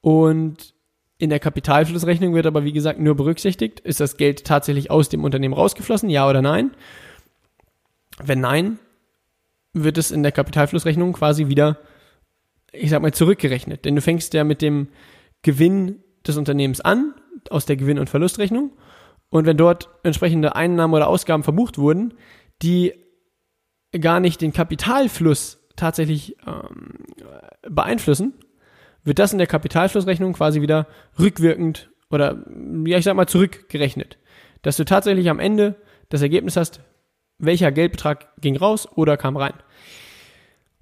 Und 0.00 0.74
in 1.18 1.30
der 1.30 1.40
Kapitalflussrechnung 1.40 2.32
wird 2.34 2.46
aber, 2.46 2.64
wie 2.64 2.72
gesagt, 2.72 3.00
nur 3.00 3.16
berücksichtigt, 3.16 3.80
ist 3.80 4.00
das 4.00 4.16
Geld 4.16 4.44
tatsächlich 4.44 4.90
aus 4.90 5.08
dem 5.08 5.24
Unternehmen 5.24 5.54
rausgeflossen, 5.54 6.08
ja 6.08 6.28
oder 6.28 6.42
nein? 6.42 6.70
Wenn 8.22 8.40
nein, 8.40 8.78
wird 9.72 9.98
es 9.98 10.12
in 10.12 10.22
der 10.22 10.32
Kapitalflussrechnung 10.32 11.12
quasi 11.12 11.48
wieder, 11.48 11.78
ich 12.72 12.90
sag 12.90 13.02
mal, 13.02 13.12
zurückgerechnet. 13.12 13.84
Denn 13.84 13.96
du 13.96 14.00
fängst 14.00 14.32
ja 14.32 14.44
mit 14.44 14.62
dem 14.62 14.88
Gewinn 15.42 16.02
des 16.26 16.36
Unternehmens 16.36 16.80
an, 16.80 17.14
aus 17.50 17.66
der 17.66 17.76
Gewinn- 17.76 17.98
und 17.98 18.10
Verlustrechnung. 18.10 18.72
Und 19.30 19.44
wenn 19.44 19.56
dort 19.56 19.88
entsprechende 20.04 20.54
Einnahmen 20.54 20.94
oder 20.94 21.08
Ausgaben 21.08 21.42
verbucht 21.42 21.78
wurden, 21.78 22.14
die 22.62 22.94
gar 24.00 24.20
nicht 24.20 24.40
den 24.40 24.52
Kapitalfluss 24.52 25.58
tatsächlich 25.76 26.36
ähm, 26.46 27.04
beeinflussen, 27.68 28.34
wird 29.08 29.18
das 29.18 29.32
in 29.32 29.38
der 29.38 29.46
Kapitalflussrechnung 29.46 30.34
quasi 30.34 30.62
wieder 30.62 30.86
rückwirkend 31.18 31.90
oder 32.10 32.44
ja, 32.84 32.98
ich 32.98 33.04
sag 33.04 33.16
mal 33.16 33.26
zurückgerechnet. 33.26 34.18
Dass 34.62 34.76
du 34.76 34.84
tatsächlich 34.84 35.28
am 35.28 35.40
Ende 35.40 35.76
das 36.08 36.22
Ergebnis 36.22 36.56
hast, 36.56 36.80
welcher 37.38 37.72
Geldbetrag 37.72 38.28
ging 38.40 38.56
raus 38.56 38.88
oder 38.94 39.16
kam 39.16 39.36
rein. 39.36 39.54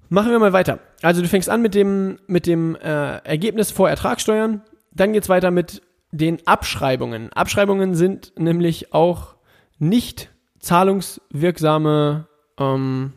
Machen 0.09 0.31
wir 0.31 0.39
mal 0.39 0.53
weiter. 0.53 0.79
Also 1.01 1.21
du 1.21 1.27
fängst 1.27 1.49
an 1.49 1.61
mit 1.61 1.75
dem, 1.75 2.19
mit 2.27 2.45
dem 2.45 2.75
äh, 2.75 3.17
Ergebnis 3.17 3.71
vor 3.71 3.89
Ertragssteuern, 3.89 4.61
dann 4.91 5.13
geht's 5.13 5.29
weiter 5.29 5.51
mit 5.51 5.81
den 6.11 6.45
Abschreibungen. 6.47 7.31
Abschreibungen 7.33 7.93
sind 7.93 8.33
nämlich 8.37 8.93
auch 8.93 9.35
nicht 9.79 10.31
zahlungswirksame 10.59 12.27
ähm, 12.57 13.13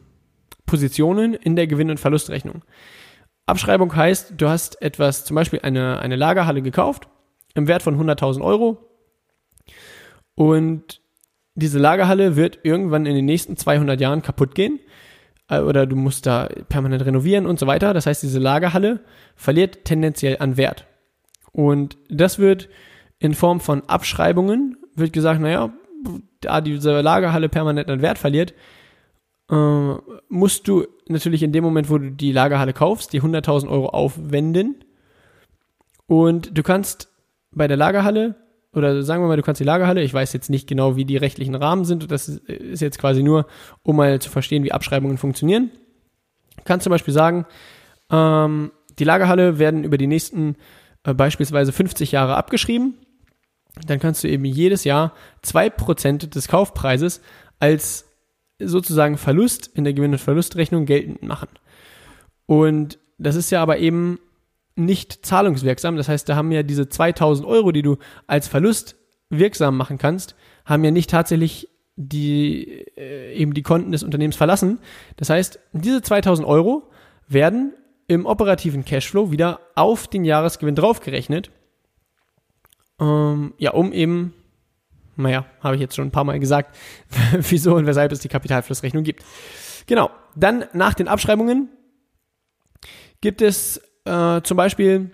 Positionen 0.66 1.34
in 1.34 1.56
der 1.56 1.66
Gewinn- 1.66 1.90
und 1.90 2.00
Verlustrechnung. 2.00 2.62
Abschreibung 3.50 3.94
heißt, 3.94 4.34
du 4.36 4.48
hast 4.48 4.80
etwas, 4.82 5.24
zum 5.24 5.34
Beispiel 5.34 5.60
eine, 5.62 6.00
eine 6.00 6.16
Lagerhalle 6.16 6.62
gekauft 6.62 7.08
im 7.54 7.68
Wert 7.68 7.82
von 7.82 8.00
100.000 8.00 8.40
Euro 8.42 8.78
und 10.34 11.00
diese 11.54 11.78
Lagerhalle 11.78 12.36
wird 12.36 12.60
irgendwann 12.62 13.06
in 13.06 13.14
den 13.14 13.24
nächsten 13.24 13.56
200 13.56 14.00
Jahren 14.00 14.22
kaputt 14.22 14.54
gehen 14.54 14.80
äh, 15.48 15.60
oder 15.60 15.86
du 15.86 15.96
musst 15.96 16.26
da 16.26 16.48
permanent 16.68 17.04
renovieren 17.04 17.46
und 17.46 17.58
so 17.58 17.66
weiter. 17.66 17.92
Das 17.92 18.06
heißt, 18.06 18.22
diese 18.22 18.38
Lagerhalle 18.38 19.00
verliert 19.36 19.84
tendenziell 19.84 20.38
an 20.40 20.56
Wert. 20.56 20.86
Und 21.52 21.98
das 22.08 22.38
wird 22.38 22.68
in 23.18 23.34
Form 23.34 23.60
von 23.60 23.82
Abschreibungen, 23.88 24.78
wird 24.94 25.12
gesagt, 25.12 25.40
naja, 25.40 25.70
da 26.40 26.60
diese 26.60 27.00
Lagerhalle 27.00 27.48
permanent 27.48 27.90
an 27.90 28.00
Wert 28.00 28.18
verliert, 28.18 28.54
äh, 29.50 29.94
musst 30.28 30.68
du 30.68 30.86
natürlich 31.08 31.42
in 31.42 31.52
dem 31.52 31.64
Moment, 31.64 31.90
wo 31.90 31.98
du 31.98 32.10
die 32.10 32.32
Lagerhalle 32.32 32.72
kaufst, 32.72 33.12
die 33.12 33.20
100.000 33.20 33.68
Euro 33.68 33.88
aufwenden. 33.88 34.84
Und 36.06 36.56
du 36.56 36.62
kannst 36.62 37.08
bei 37.50 37.66
der 37.66 37.76
Lagerhalle, 37.76 38.36
oder 38.72 39.02
sagen 39.02 39.22
wir 39.22 39.28
mal, 39.28 39.36
du 39.36 39.42
kannst 39.42 39.60
die 39.60 39.64
Lagerhalle, 39.64 40.02
ich 40.02 40.14
weiß 40.14 40.32
jetzt 40.32 40.50
nicht 40.50 40.68
genau, 40.68 40.96
wie 40.96 41.04
die 41.04 41.16
rechtlichen 41.16 41.56
Rahmen 41.56 41.84
sind, 41.84 42.10
das 42.10 42.28
ist 42.28 42.80
jetzt 42.80 42.98
quasi 42.98 43.22
nur, 43.22 43.46
um 43.82 43.96
mal 43.96 44.20
zu 44.20 44.30
verstehen, 44.30 44.62
wie 44.62 44.72
Abschreibungen 44.72 45.18
funktionieren. 45.18 45.70
Du 46.56 46.62
kannst 46.64 46.84
zum 46.84 46.90
Beispiel 46.90 47.14
sagen, 47.14 47.46
ähm, 48.10 48.70
die 48.98 49.04
Lagerhalle 49.04 49.58
werden 49.58 49.82
über 49.82 49.98
die 49.98 50.06
nächsten 50.06 50.56
äh, 51.04 51.14
beispielsweise 51.14 51.72
50 51.72 52.12
Jahre 52.12 52.36
abgeschrieben. 52.36 52.94
Dann 53.86 53.98
kannst 53.98 54.22
du 54.22 54.28
eben 54.28 54.44
jedes 54.44 54.84
Jahr 54.84 55.14
2% 55.44 56.28
des 56.28 56.48
Kaufpreises 56.48 57.20
als 57.58 58.09
sozusagen 58.62 59.16
Verlust 59.16 59.70
in 59.74 59.84
der 59.84 59.92
Gewinn- 59.92 60.12
und 60.12 60.18
Verlustrechnung 60.18 60.86
geltend 60.86 61.22
machen. 61.22 61.48
Und 62.46 62.98
das 63.18 63.36
ist 63.36 63.50
ja 63.50 63.62
aber 63.62 63.78
eben 63.78 64.18
nicht 64.76 65.24
zahlungswirksam. 65.26 65.96
Das 65.96 66.08
heißt, 66.08 66.28
da 66.28 66.36
haben 66.36 66.52
ja 66.52 66.62
diese 66.62 66.88
2000 66.88 67.46
Euro, 67.46 67.72
die 67.72 67.82
du 67.82 67.98
als 68.26 68.48
Verlust 68.48 68.96
wirksam 69.28 69.76
machen 69.76 69.98
kannst, 69.98 70.34
haben 70.64 70.84
ja 70.84 70.90
nicht 70.90 71.10
tatsächlich 71.10 71.68
die, 71.96 72.86
äh, 72.96 73.34
eben 73.34 73.54
die 73.54 73.62
Konten 73.62 73.92
des 73.92 74.02
Unternehmens 74.02 74.36
verlassen. 74.36 74.78
Das 75.16 75.30
heißt, 75.30 75.60
diese 75.72 76.02
2000 76.02 76.46
Euro 76.46 76.90
werden 77.28 77.74
im 78.06 78.26
operativen 78.26 78.84
Cashflow 78.84 79.30
wieder 79.30 79.60
auf 79.76 80.08
den 80.08 80.24
Jahresgewinn 80.24 80.74
draufgerechnet. 80.74 81.50
Ähm, 82.98 83.54
ja, 83.58 83.72
um 83.72 83.92
eben 83.92 84.34
naja, 85.16 85.46
habe 85.60 85.74
ich 85.76 85.80
jetzt 85.80 85.96
schon 85.96 86.08
ein 86.08 86.12
paar 86.12 86.24
Mal 86.24 86.40
gesagt, 86.40 86.76
wieso 87.32 87.74
und 87.74 87.86
weshalb 87.86 88.12
es 88.12 88.20
die 88.20 88.28
Kapitalflussrechnung 88.28 89.04
gibt. 89.04 89.24
Genau. 89.86 90.10
Dann 90.36 90.64
nach 90.72 90.94
den 90.94 91.08
Abschreibungen 91.08 91.68
gibt 93.20 93.42
es 93.42 93.80
äh, 94.04 94.40
zum 94.42 94.56
Beispiel 94.56 95.10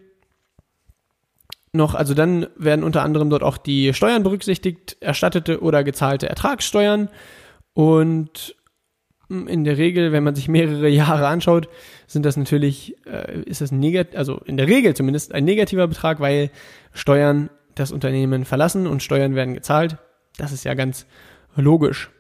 noch, 1.73 1.95
also 1.95 2.15
dann 2.15 2.47
werden 2.57 2.85
unter 2.85 3.03
anderem 3.03 3.31
dort 3.31 3.43
auch 3.43 3.59
die 3.59 3.93
Steuern 3.95 4.23
berücksichtigt, 4.23 4.97
erstattete 5.01 5.61
oder 5.61 5.85
gezahlte 5.85 6.29
Ertragssteuern 6.29 7.09
und 7.75 8.57
hm, 9.29 9.47
in 9.49 9.65
der 9.65 9.77
Regel, 9.77 10.13
wenn 10.13 10.25
man 10.25 10.35
sich 10.35 10.49
mehrere 10.49 10.89
Jahre 10.91 11.27
anschaut, 11.29 11.69
sind 12.07 12.25
das 12.25 12.37
natürlich, 12.37 12.97
äh, 13.07 13.41
ist 13.43 13.61
das 13.61 13.73
negat 13.73 14.17
also 14.17 14.41
in 14.45 14.57
der 14.57 14.67
Regel 14.67 14.95
zumindest 14.95 15.33
ein 15.33 15.45
negativer 15.45 15.87
Betrag, 15.87 16.21
weil 16.21 16.51
Steuern 16.93 17.51
das 17.77 17.93
Unternehmen 17.93 18.45
verlassen 18.45 18.89
und 18.89 19.03
Steuern 19.03 19.37
werden 19.37 19.55
gezahlt. 19.55 19.99
Das 20.37 20.51
ist 20.51 20.65
ja 20.65 20.75
ganz 20.75 21.07
logisch. 21.55 22.11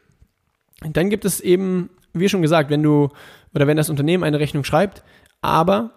Dann 0.80 1.10
gibt 1.10 1.24
es 1.24 1.40
eben, 1.40 1.90
wie 2.12 2.28
schon 2.28 2.42
gesagt, 2.42 2.70
wenn 2.70 2.82
du 2.82 3.08
oder 3.54 3.66
wenn 3.66 3.76
das 3.76 3.90
Unternehmen 3.90 4.22
eine 4.22 4.38
Rechnung 4.38 4.64
schreibt, 4.64 5.02
aber 5.40 5.90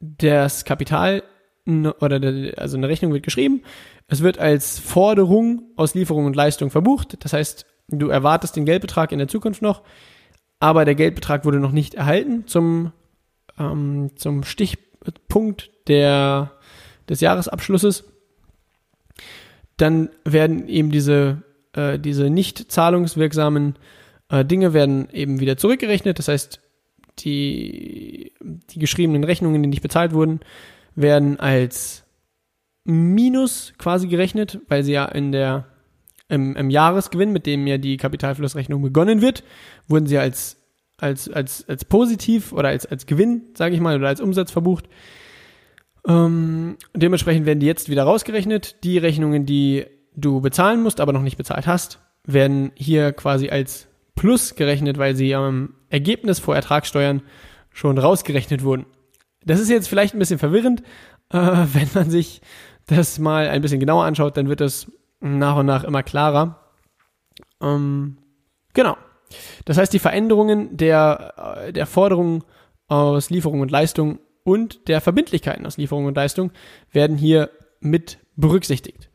das 0.00 0.64
Kapital 0.64 1.22
oder 1.66 2.20
also 2.56 2.76
eine 2.76 2.88
Rechnung 2.88 3.12
wird 3.12 3.24
geschrieben, 3.24 3.62
es 4.06 4.22
wird 4.22 4.38
als 4.38 4.78
Forderung 4.78 5.62
aus 5.76 5.94
Lieferung 5.94 6.26
und 6.26 6.36
Leistung 6.36 6.70
verbucht. 6.70 7.16
Das 7.20 7.32
heißt, 7.32 7.66
du 7.88 8.08
erwartest 8.08 8.56
den 8.56 8.64
Geldbetrag 8.64 9.12
in 9.12 9.18
der 9.18 9.28
Zukunft 9.28 9.62
noch, 9.62 9.82
aber 10.60 10.84
der 10.84 10.94
Geldbetrag 10.94 11.44
wurde 11.44 11.60
noch 11.60 11.72
nicht 11.72 11.94
erhalten 11.94 12.46
zum, 12.46 12.92
ähm, 13.58 14.10
zum 14.16 14.44
Stichpunkt 14.44 15.70
der, 15.88 16.52
des 17.08 17.20
Jahresabschlusses 17.20 18.04
dann 19.78 20.10
werden 20.24 20.68
eben 20.68 20.90
diese, 20.90 21.42
äh, 21.72 21.98
diese 21.98 22.28
nicht 22.28 22.70
zahlungswirksamen 22.70 23.76
äh, 24.28 24.44
Dinge 24.44 24.74
werden 24.74 25.08
eben 25.10 25.40
wieder 25.40 25.56
zurückgerechnet. 25.56 26.18
Das 26.18 26.28
heißt, 26.28 26.60
die, 27.20 28.32
die 28.40 28.78
geschriebenen 28.78 29.24
Rechnungen, 29.24 29.62
die 29.62 29.68
nicht 29.68 29.82
bezahlt 29.82 30.12
wurden, 30.12 30.40
werden 30.94 31.40
als 31.40 32.04
Minus 32.84 33.74
quasi 33.76 34.08
gerechnet, 34.08 34.60
weil 34.68 34.82
sie 34.82 34.92
ja 34.92 35.04
in 35.04 35.32
der 35.32 35.66
im, 36.28 36.56
im 36.56 36.70
Jahresgewinn, 36.70 37.32
mit 37.32 37.46
dem 37.46 37.66
ja 37.66 37.78
die 37.78 37.96
Kapitalflussrechnung 37.96 38.82
begonnen 38.82 39.20
wird, 39.20 39.44
wurden 39.88 40.06
sie 40.06 40.18
als 40.18 40.56
als 40.98 41.28
als 41.28 41.68
als 41.68 41.84
positiv 41.84 42.52
oder 42.52 42.68
als 42.68 42.86
als 42.86 43.06
Gewinn, 43.06 43.42
sage 43.54 43.74
ich 43.74 43.80
mal, 43.80 43.96
oder 43.96 44.08
als 44.08 44.20
Umsatz 44.20 44.50
verbucht. 44.50 44.88
Ähm, 46.06 46.76
dementsprechend 46.94 47.46
werden 47.46 47.60
die 47.60 47.66
jetzt 47.66 47.88
wieder 47.88 48.04
rausgerechnet. 48.04 48.82
Die 48.84 48.98
Rechnungen, 48.98 49.46
die 49.46 49.86
du 50.14 50.40
bezahlen 50.40 50.82
musst, 50.82 51.00
aber 51.00 51.12
noch 51.12 51.22
nicht 51.22 51.36
bezahlt 51.36 51.66
hast, 51.66 52.00
werden 52.24 52.72
hier 52.74 53.12
quasi 53.12 53.50
als 53.50 53.88
Plus 54.14 54.56
gerechnet, 54.56 54.98
weil 54.98 55.14
sie 55.14 55.34
am 55.34 55.74
Ergebnis 55.90 56.40
vor 56.40 56.56
Ertragssteuern 56.56 57.22
schon 57.70 57.98
rausgerechnet 57.98 58.64
wurden. 58.64 58.86
Das 59.44 59.60
ist 59.60 59.70
jetzt 59.70 59.88
vielleicht 59.88 60.14
ein 60.14 60.18
bisschen 60.18 60.38
verwirrend. 60.38 60.82
Äh, 61.30 61.38
wenn 61.72 61.88
man 61.94 62.10
sich 62.10 62.42
das 62.86 63.18
mal 63.18 63.48
ein 63.48 63.62
bisschen 63.62 63.80
genauer 63.80 64.04
anschaut, 64.04 64.36
dann 64.36 64.48
wird 64.48 64.60
das 64.60 64.90
nach 65.20 65.56
und 65.56 65.66
nach 65.66 65.84
immer 65.84 66.02
klarer. 66.02 66.60
Ähm, 67.62 68.18
genau. 68.74 68.96
Das 69.64 69.76
heißt, 69.78 69.92
die 69.92 69.98
Veränderungen 69.98 70.76
der, 70.76 71.34
äh, 71.66 71.72
der 71.72 71.86
Forderungen 71.86 72.44
aus 72.88 73.30
Lieferung 73.30 73.60
und 73.60 73.70
Leistung 73.70 74.18
und 74.48 74.88
der 74.88 75.00
Verbindlichkeiten 75.00 75.66
aus 75.66 75.76
Lieferung 75.76 76.06
und 76.06 76.16
Leistung 76.16 76.50
werden 76.90 77.16
hier 77.16 77.50
mit 77.80 78.18
berücksichtigt. 78.36 79.08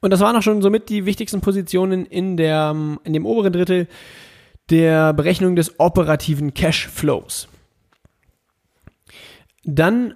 Und 0.00 0.10
das 0.10 0.20
waren 0.20 0.36
auch 0.36 0.42
schon 0.42 0.62
somit 0.62 0.88
die 0.88 1.06
wichtigsten 1.06 1.40
Positionen 1.40 2.06
in, 2.06 2.36
der, 2.36 2.74
in 3.04 3.12
dem 3.12 3.26
oberen 3.26 3.52
Drittel 3.52 3.88
der 4.70 5.12
Berechnung 5.12 5.56
des 5.56 5.80
operativen 5.80 6.54
Cashflows. 6.54 7.48
Dann 9.64 10.14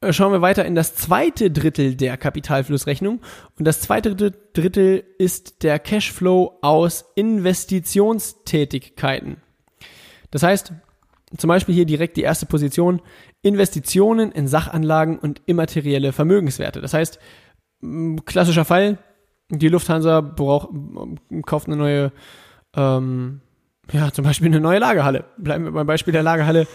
äh, 0.00 0.12
schauen 0.12 0.32
wir 0.32 0.42
weiter 0.42 0.66
in 0.66 0.74
das 0.74 0.94
zweite 0.94 1.50
Drittel 1.50 1.94
der 1.94 2.16
Kapitalflussrechnung. 2.16 3.20
Und 3.58 3.64
das 3.64 3.80
zweite 3.80 4.14
Drittel 4.14 5.04
ist 5.18 5.62
der 5.62 5.78
Cashflow 5.78 6.58
aus 6.60 7.06
Investitionstätigkeiten. 7.14 9.38
Das 10.30 10.42
heißt, 10.42 10.74
zum 11.36 11.48
Beispiel 11.48 11.74
hier 11.74 11.86
direkt 11.86 12.16
die 12.16 12.22
erste 12.22 12.46
Position, 12.46 13.02
Investitionen 13.42 14.30
in 14.30 14.46
Sachanlagen 14.46 15.18
und 15.18 15.42
immaterielle 15.46 16.12
Vermögenswerte. 16.12 16.80
Das 16.80 16.94
heißt, 16.94 17.18
klassischer 18.24 18.64
Fall, 18.64 18.98
die 19.50 19.68
Lufthansa 19.68 20.20
braucht, 20.20 20.70
kauft 21.44 21.66
eine 21.66 21.76
neue, 21.76 22.12
ähm, 22.76 23.40
ja, 23.92 24.12
zum 24.12 24.24
Beispiel 24.24 24.48
eine 24.48 24.60
neue 24.60 24.78
Lagerhalle. 24.78 25.24
Bleiben 25.38 25.64
wir 25.64 25.72
beim 25.72 25.86
Beispiel 25.86 26.12
der 26.12 26.22
Lagerhalle. 26.22 26.66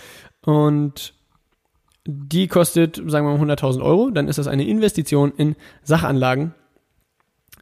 Und 0.41 1.13
die 2.05 2.47
kostet, 2.47 2.95
sagen 2.95 3.27
wir 3.27 3.37
mal, 3.37 3.53
100.000 3.53 3.81
Euro. 3.81 4.09
Dann 4.09 4.27
ist 4.27 4.37
das 4.37 4.47
eine 4.47 4.65
Investition 4.65 5.33
in 5.35 5.55
Sachanlagen. 5.83 6.53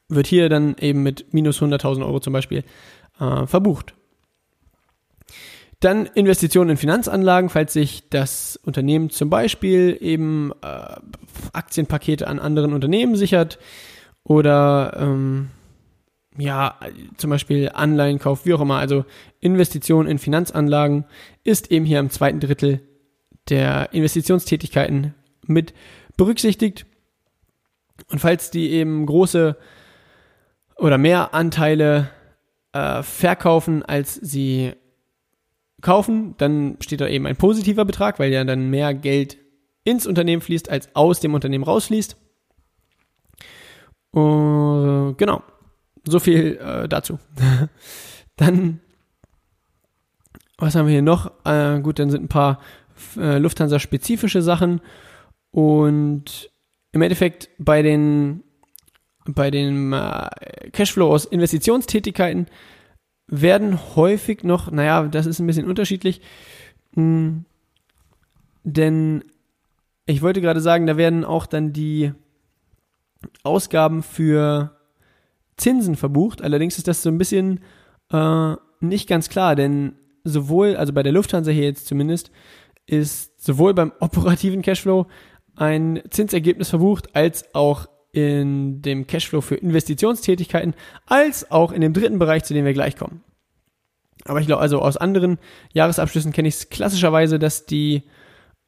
Wird 0.07 0.27
hier 0.27 0.49
dann 0.49 0.75
eben 0.79 1.03
mit 1.03 1.33
minus 1.33 1.61
100.000 1.61 2.05
Euro 2.05 2.19
zum 2.19 2.33
Beispiel 2.33 2.63
äh, 3.19 3.45
verbucht. 3.45 3.95
Dann 5.79 6.07
Investitionen 6.07 6.71
in 6.71 6.77
Finanzanlagen, 6.77 7.49
falls 7.49 7.71
sich 7.71 8.09
das 8.09 8.59
Unternehmen 8.63 9.09
zum 9.11 9.29
Beispiel 9.29 9.97
eben 10.01 10.51
äh, 10.61 10.95
Aktienpakete 11.53 12.27
an 12.27 12.39
anderen 12.39 12.73
Unternehmen 12.73 13.15
sichert 13.15 13.59
oder 14.23 14.97
ähm, 14.99 15.49
ja, 16.37 16.75
zum 17.17 17.29
Beispiel 17.29 17.71
Anleihenkauf, 17.73 18.45
wie 18.45 18.53
auch 18.53 18.61
immer. 18.61 18.77
Also 18.77 19.05
Investitionen 19.39 20.09
in 20.09 20.19
Finanzanlagen 20.19 21.05
ist 21.43 21.71
eben 21.71 21.85
hier 21.85 21.99
im 21.99 22.09
zweiten 22.09 22.39
Drittel 22.39 22.81
der 23.49 23.93
Investitionstätigkeiten 23.93 25.13
mit 25.45 25.73
berücksichtigt. 26.17 26.85
Und 28.11 28.19
falls 28.19 28.51
die 28.51 28.69
eben 28.71 29.05
große 29.05 29.57
oder 30.75 30.97
mehr 30.97 31.33
Anteile 31.33 32.09
äh, 32.73 33.01
verkaufen, 33.03 33.83
als 33.83 34.15
sie 34.15 34.73
kaufen, 35.81 36.35
dann 36.37 36.77
steht 36.81 37.01
da 37.01 37.07
eben 37.07 37.25
ein 37.25 37.35
positiver 37.35 37.85
Betrag, 37.85 38.19
weil 38.19 38.31
ja 38.31 38.43
dann 38.43 38.69
mehr 38.69 38.93
Geld 38.93 39.37
ins 39.83 40.05
Unternehmen 40.05 40.41
fließt, 40.41 40.69
als 40.69 40.95
aus 40.95 41.19
dem 41.19 41.33
Unternehmen 41.33 41.63
rausfließt. 41.63 42.15
Uh, 44.15 45.13
genau. 45.17 45.43
So 46.05 46.19
viel 46.19 46.57
äh, 46.57 46.87
dazu. 46.87 47.19
dann, 48.35 48.79
was 50.57 50.75
haben 50.75 50.87
wir 50.87 50.93
hier 50.93 51.01
noch? 51.01 51.31
Äh, 51.45 51.79
gut, 51.81 51.99
dann 51.99 52.09
sind 52.09 52.23
ein 52.23 52.29
paar 52.29 52.59
äh, 53.17 53.37
Lufthansa-spezifische 53.37 54.41
Sachen. 54.41 54.81
Und 55.51 56.49
im 56.91 57.01
Endeffekt 57.01 57.49
bei 57.57 57.81
den, 57.81 58.43
bei 59.25 59.51
den 59.51 59.93
äh, 59.93 60.29
Cashflow 60.71 61.11
aus 61.11 61.25
Investitionstätigkeiten 61.25 62.47
werden 63.29 63.95
häufig 63.95 64.43
noch, 64.43 64.71
naja, 64.71 65.03
das 65.03 65.25
ist 65.25 65.39
ein 65.39 65.47
bisschen 65.47 65.67
unterschiedlich, 65.67 66.21
hm, 66.95 67.45
denn 68.63 69.23
ich 70.05 70.21
wollte 70.21 70.41
gerade 70.41 70.61
sagen, 70.61 70.87
da 70.87 70.97
werden 70.97 71.23
auch 71.23 71.45
dann 71.45 71.71
die 71.71 72.11
Ausgaben 73.43 74.01
für 74.01 74.75
Zinsen 75.57 75.95
verbucht. 75.95 76.41
Allerdings 76.41 76.77
ist 76.77 76.87
das 76.87 77.03
so 77.03 77.09
ein 77.09 77.17
bisschen 77.17 77.59
äh, 78.11 78.55
nicht 78.79 79.07
ganz 79.07 79.29
klar, 79.29 79.55
denn 79.55 79.93
sowohl, 80.23 80.75
also 80.75 80.93
bei 80.93 81.03
der 81.03 81.11
Lufthansa 81.11 81.51
hier 81.51 81.65
jetzt 81.65 81.87
zumindest, 81.87 82.31
ist 82.85 83.43
sowohl 83.43 83.73
beim 83.73 83.91
operativen 83.99 84.61
Cashflow 84.61 85.07
ein 85.55 86.01
Zinsergebnis 86.09 86.69
verbucht, 86.69 87.15
als 87.15 87.53
auch 87.53 87.87
in 88.11 88.81
dem 88.81 89.07
Cashflow 89.07 89.41
für 89.41 89.55
Investitionstätigkeiten, 89.55 90.73
als 91.05 91.51
auch 91.51 91.71
in 91.71 91.81
dem 91.81 91.93
dritten 91.93 92.19
Bereich, 92.19 92.43
zu 92.43 92.53
dem 92.53 92.65
wir 92.65 92.73
gleich 92.73 92.95
kommen. 92.95 93.23
Aber 94.25 94.41
ich 94.41 94.47
glaube, 94.47 94.61
also 94.61 94.81
aus 94.81 94.97
anderen 94.97 95.37
Jahresabschlüssen 95.73 96.33
kenne 96.33 96.47
ich 96.47 96.55
es 96.55 96.69
klassischerweise, 96.69 97.39
dass 97.39 97.65
die, 97.65 98.03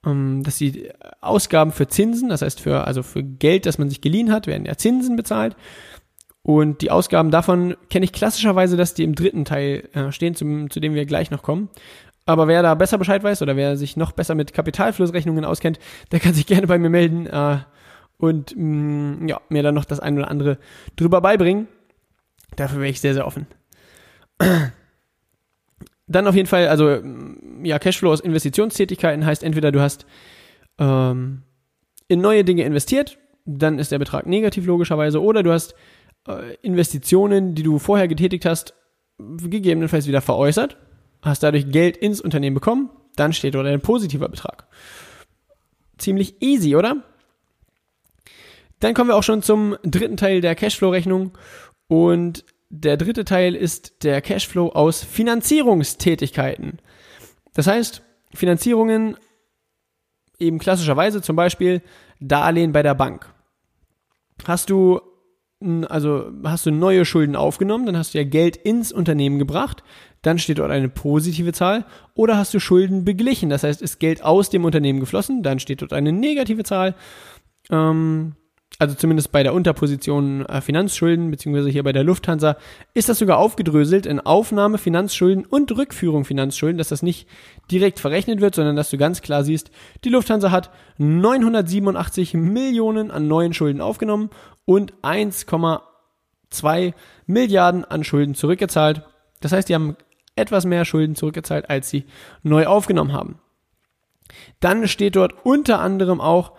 ähm, 0.06 0.44
dass 0.44 0.58
die 0.58 0.90
Ausgaben 1.20 1.72
für 1.72 1.88
Zinsen, 1.88 2.30
das 2.30 2.42
heißt 2.42 2.62
für, 2.62 2.86
also 2.88 3.04
für 3.04 3.24
Geld, 3.24 3.66
das 3.66 3.78
man 3.78 3.90
sich 3.90 4.02
geliehen 4.02 4.32
hat, 4.32 4.48
werden 4.48 4.66
ja 4.66 4.78
Zinsen 4.78 5.16
bezahlt. 5.16 5.56
Und 6.44 6.82
die 6.82 6.90
Ausgaben 6.90 7.30
davon 7.30 7.76
kenne 7.90 8.06
ich 8.06 8.14
klassischerweise, 8.14 8.78
dass 8.78 8.94
die 8.94 9.04
im 9.04 9.14
dritten 9.14 9.46
Teil 9.46 9.90
äh, 9.94 10.12
stehen, 10.12 10.36
zum, 10.36 10.70
zu 10.72 10.80
dem 10.80 10.96
wir 10.96 11.06
gleich 11.06 11.30
noch 11.30 11.44
kommen. 11.44 11.70
Aber 12.26 12.48
wer 12.48 12.64
da 12.64 12.76
besser 12.76 12.98
Bescheid 12.98 13.24
weiß 13.24 13.42
oder 13.42 13.56
wer 13.56 13.78
sich 13.78 13.98
noch 13.98 14.12
besser 14.12 14.36
mit 14.36 14.54
Kapitalflussrechnungen 14.54 15.46
auskennt, 15.46 15.80
der 16.12 16.20
kann 16.20 16.34
sich 16.34 16.46
gerne 16.48 16.68
bei 16.68 16.78
mir 16.78 16.90
melden 16.90 17.28
äh, 17.28 17.58
und 18.22 18.56
mh, 18.56 18.63
mm, 18.63 19.28
ja, 19.28 19.42
mir 19.50 19.63
dann 19.63 19.75
noch 19.75 19.86
das 19.86 20.00
ein 20.00 20.18
oder 20.18 20.30
andere 20.30 20.58
drüber 20.96 21.22
beibringen. 21.22 21.68
Dafür 22.56 22.80
wäre 22.80 22.90
ich 22.90 23.01
sehr, 23.01 23.13
sehr 23.13 23.28
offen. 23.28 23.48
Dann 26.07 26.27
auf 26.27 26.36
jeden 26.36 26.48
Fall, 26.48 26.68
also 26.68 26.86
mm, 26.86 27.66
ja, 27.66 27.79
Cashflow 27.79 28.12
aus 28.12 28.20
Investitionstätigkeiten 28.20 29.25
heißt 29.25 29.44
entweder 29.44 29.72
du 29.72 29.79
hast 29.79 30.05
ähm, 30.77 31.44
in 32.07 32.22
neue 32.22 32.44
Dinge 32.44 32.64
investiert, 32.64 33.18
dann 33.46 33.79
ist 33.79 33.92
der 33.92 34.00
Betrag 34.00 34.27
negativ 34.27 34.66
logischerweise, 34.66 35.22
oder 35.22 35.42
du 35.42 35.51
hast 35.51 35.74
äh, 36.27 36.55
Investitionen, 36.62 37.55
die 37.55 37.64
du 37.64 37.79
vorher 37.79 38.07
getätigt 38.07 38.46
hast, 38.46 38.74
gegebenenfalls 39.18 40.07
wieder 40.07 40.22
veräußert, 40.22 40.77
hast 41.22 41.44
dadurch 41.44 41.72
Geld 41.72 41.98
ins 41.98 42.22
Unternehmen 42.22 42.53
bekommen, 42.53 42.90
dann 43.16 43.34
steht 43.34 43.55
dort 43.55 43.68
ein 43.68 43.81
positiver 43.81 44.27
Betrag. 44.27 44.68
Ziemlich 45.98 46.42
easy, 46.42 46.75
oder? 46.75 47.03
Dann 48.81 48.94
kommen 48.94 49.09
wir 49.09 49.15
auch 49.15 49.24
schon 49.24 49.41
zum 49.41 49.77
dritten 49.83 50.17
Teil 50.17 50.41
der 50.41 50.55
Cashflow-Rechnung 50.55 51.37
und 51.87 52.44
der 52.70 52.98
dritte 52.98 53.25
Teil 53.25 53.55
ist 53.55 54.03
der 54.03 54.22
Cashflow 54.22 54.70
aus 54.70 55.03
Finanzierungstätigkeiten. 55.03 56.79
Das 57.53 57.67
heißt, 57.67 58.01
Finanzierungen 58.33 59.17
eben 60.39 60.59
klassischerweise 60.59 61.22
zum 61.22 61.35
Beispiel 61.35 61.81
Darlehen 62.20 62.72
bei 62.72 62.83
der 62.83 62.96
Bank. 62.96 63.33
Hast 64.46 64.70
du 64.70 65.00
also 65.89 66.31
hast 66.44 66.65
du 66.65 66.72
neue 66.72 67.05
Schulden 67.05 67.35
aufgenommen, 67.35 67.85
dann 67.85 67.96
hast 67.96 68.15
du 68.15 68.17
ja 68.17 68.24
Geld 68.24 68.57
ins 68.57 68.91
Unternehmen 68.91 69.37
gebracht, 69.37 69.83
dann 70.24 70.39
steht 70.39 70.57
dort 70.57 70.72
eine 70.72 70.89
positive 70.89 71.53
Zahl, 71.53 71.85
oder 72.15 72.35
hast 72.35 72.51
du 72.55 72.59
Schulden 72.59 73.05
beglichen, 73.05 73.50
das 73.50 73.63
heißt, 73.63 73.79
ist 73.79 74.00
Geld 74.00 74.24
aus 74.24 74.50
dem 74.50 74.65
Unternehmen 74.65 75.00
geflossen, 75.00 75.44
dann 75.44 75.59
steht 75.59 75.83
dort 75.83 75.94
eine 75.94 76.11
negative 76.11 76.63
Zahl. 76.63 76.96
Ähm, 77.70 78.35
also 78.81 78.96
zumindest 78.96 79.31
bei 79.31 79.44
der 79.44 79.53
Unterposition 79.53 80.44
äh, 80.48 80.59
Finanzschulden, 80.59 81.29
beziehungsweise 81.29 81.70
hier 81.70 81.83
bei 81.83 81.91
der 81.91 82.03
Lufthansa, 82.03 82.57
ist 82.96 83.09
das 83.09 83.20
sogar 83.20 83.37
aufgedröselt 83.37 84.07
in 84.07 84.20
Aufnahme 84.20 84.79
Finanzschulden 84.79 85.46
und 85.46 85.72
Rückführung 85.77 86.25
Finanzschulden, 86.25 86.79
dass 86.79 86.89
das 86.89 87.03
nicht 87.03 87.29
direkt 87.70 88.00
verrechnet 88.00 88.41
wird, 88.41 88.55
sondern 88.55 88.75
dass 88.75 88.89
du 88.89 88.98
ganz 88.98 89.22
klar 89.22 89.44
siehst, 89.44 89.70
die 90.03 90.09
Lufthansa 90.09 90.50
hat 90.50 90.72
987 90.98 92.33
Millionen 92.33 93.11
an 93.11 93.27
neuen 93.27 93.53
Schulden 93.53 93.81
aufgenommen 93.81 94.31
und 94.65 94.94
1,2 95.03 96.94
Milliarden 97.27 97.85
an 97.85 98.03
Schulden 98.03 98.33
zurückgezahlt. 98.33 99.03
Das 99.41 99.51
heißt, 99.51 99.70
die 99.70 99.75
haben 99.75 99.96
etwas 100.35 100.65
mehr 100.65 100.85
Schulden 100.85 101.15
zurückgezahlt, 101.15 101.70
als 101.70 101.91
sie 101.91 102.05
neu 102.41 102.65
aufgenommen 102.65 103.13
haben. 103.13 103.37
Dann 104.59 104.87
steht 104.87 105.15
dort 105.15 105.46
unter 105.46 105.81
anderem 105.81 106.20
auch, 106.20 106.53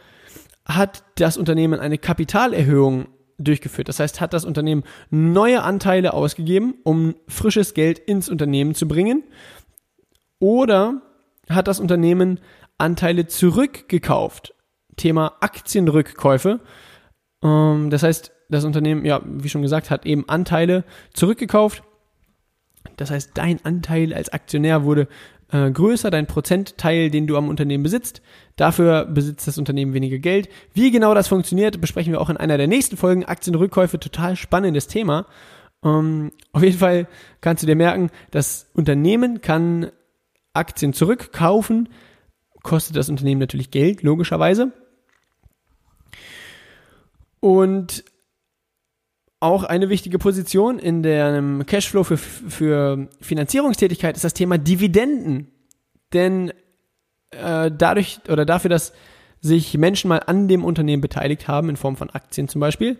hat 0.64 1.04
das 1.16 1.36
Unternehmen 1.36 1.80
eine 1.80 1.98
Kapitalerhöhung 1.98 3.08
durchgeführt. 3.38 3.88
Das 3.88 3.98
heißt, 4.00 4.20
hat 4.20 4.32
das 4.32 4.44
Unternehmen 4.44 4.84
neue 5.10 5.62
Anteile 5.62 6.14
ausgegeben, 6.14 6.74
um 6.84 7.14
frisches 7.28 7.74
Geld 7.74 7.98
ins 7.98 8.28
Unternehmen 8.28 8.74
zu 8.74 8.86
bringen? 8.86 9.24
Oder 10.38 11.02
hat 11.48 11.68
das 11.68 11.80
Unternehmen 11.80 12.40
Anteile 12.78 13.26
zurückgekauft? 13.26 14.54
Thema 14.96 15.36
Aktienrückkäufe. 15.40 16.60
Ähm, 17.42 17.90
das 17.90 18.02
heißt, 18.02 18.32
das 18.48 18.64
Unternehmen, 18.64 19.04
ja, 19.04 19.20
wie 19.24 19.48
schon 19.48 19.62
gesagt, 19.62 19.90
hat 19.90 20.04
eben 20.04 20.28
Anteile 20.28 20.84
zurückgekauft. 21.14 21.82
Das 22.96 23.10
heißt, 23.10 23.30
dein 23.34 23.64
Anteil 23.64 24.12
als 24.12 24.32
Aktionär 24.32 24.84
wurde 24.84 25.08
äh, 25.52 25.70
größer, 25.70 26.10
dein 26.10 26.26
Prozentteil, 26.26 27.10
den 27.10 27.26
du 27.26 27.36
am 27.36 27.48
Unternehmen 27.48 27.82
besitzt. 27.82 28.22
Dafür 28.56 29.04
besitzt 29.04 29.46
das 29.46 29.58
Unternehmen 29.58 29.94
weniger 29.94 30.18
Geld. 30.18 30.48
Wie 30.72 30.90
genau 30.90 31.14
das 31.14 31.28
funktioniert, 31.28 31.80
besprechen 31.80 32.12
wir 32.12 32.20
auch 32.20 32.30
in 32.30 32.36
einer 32.36 32.56
der 32.56 32.66
nächsten 32.66 32.96
Folgen. 32.96 33.24
Aktienrückkäufe, 33.24 34.00
total 34.00 34.34
spannendes 34.36 34.88
Thema. 34.88 35.26
Ähm, 35.84 36.32
auf 36.52 36.62
jeden 36.62 36.78
Fall 36.78 37.06
kannst 37.40 37.62
du 37.62 37.66
dir 37.66 37.76
merken, 37.76 38.10
das 38.30 38.66
Unternehmen 38.72 39.40
kann 39.42 39.90
Aktien 40.54 40.92
zurückkaufen, 40.92 41.88
kostet 42.62 42.96
das 42.96 43.08
Unternehmen 43.08 43.40
natürlich 43.40 43.70
Geld, 43.70 44.02
logischerweise. 44.02 44.72
Und 47.40 48.04
auch 49.42 49.64
eine 49.64 49.88
wichtige 49.88 50.18
Position 50.18 50.78
in 50.78 51.02
dem 51.02 51.66
Cashflow 51.66 52.04
für, 52.04 52.16
für 52.16 53.08
Finanzierungstätigkeit 53.20 54.16
ist 54.16 54.24
das 54.24 54.34
Thema 54.34 54.58
Dividenden. 54.58 55.48
Denn 56.12 56.52
äh, 57.30 57.70
dadurch 57.76 58.20
oder 58.28 58.44
dafür, 58.44 58.68
dass 58.70 58.92
sich 59.40 59.76
Menschen 59.76 60.08
mal 60.08 60.18
an 60.18 60.46
dem 60.46 60.64
Unternehmen 60.64 61.00
beteiligt 61.00 61.48
haben, 61.48 61.68
in 61.68 61.76
Form 61.76 61.96
von 61.96 62.10
Aktien 62.10 62.48
zum 62.48 62.60
Beispiel, 62.60 62.98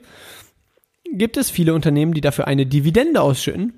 gibt 1.12 1.37
es 1.37 1.50
viele 1.50 1.74
Unternehmen, 1.74 2.14
die 2.14 2.20
dafür 2.20 2.48
eine 2.48 2.66
Dividende 2.66 3.20
ausschütten, 3.20 3.74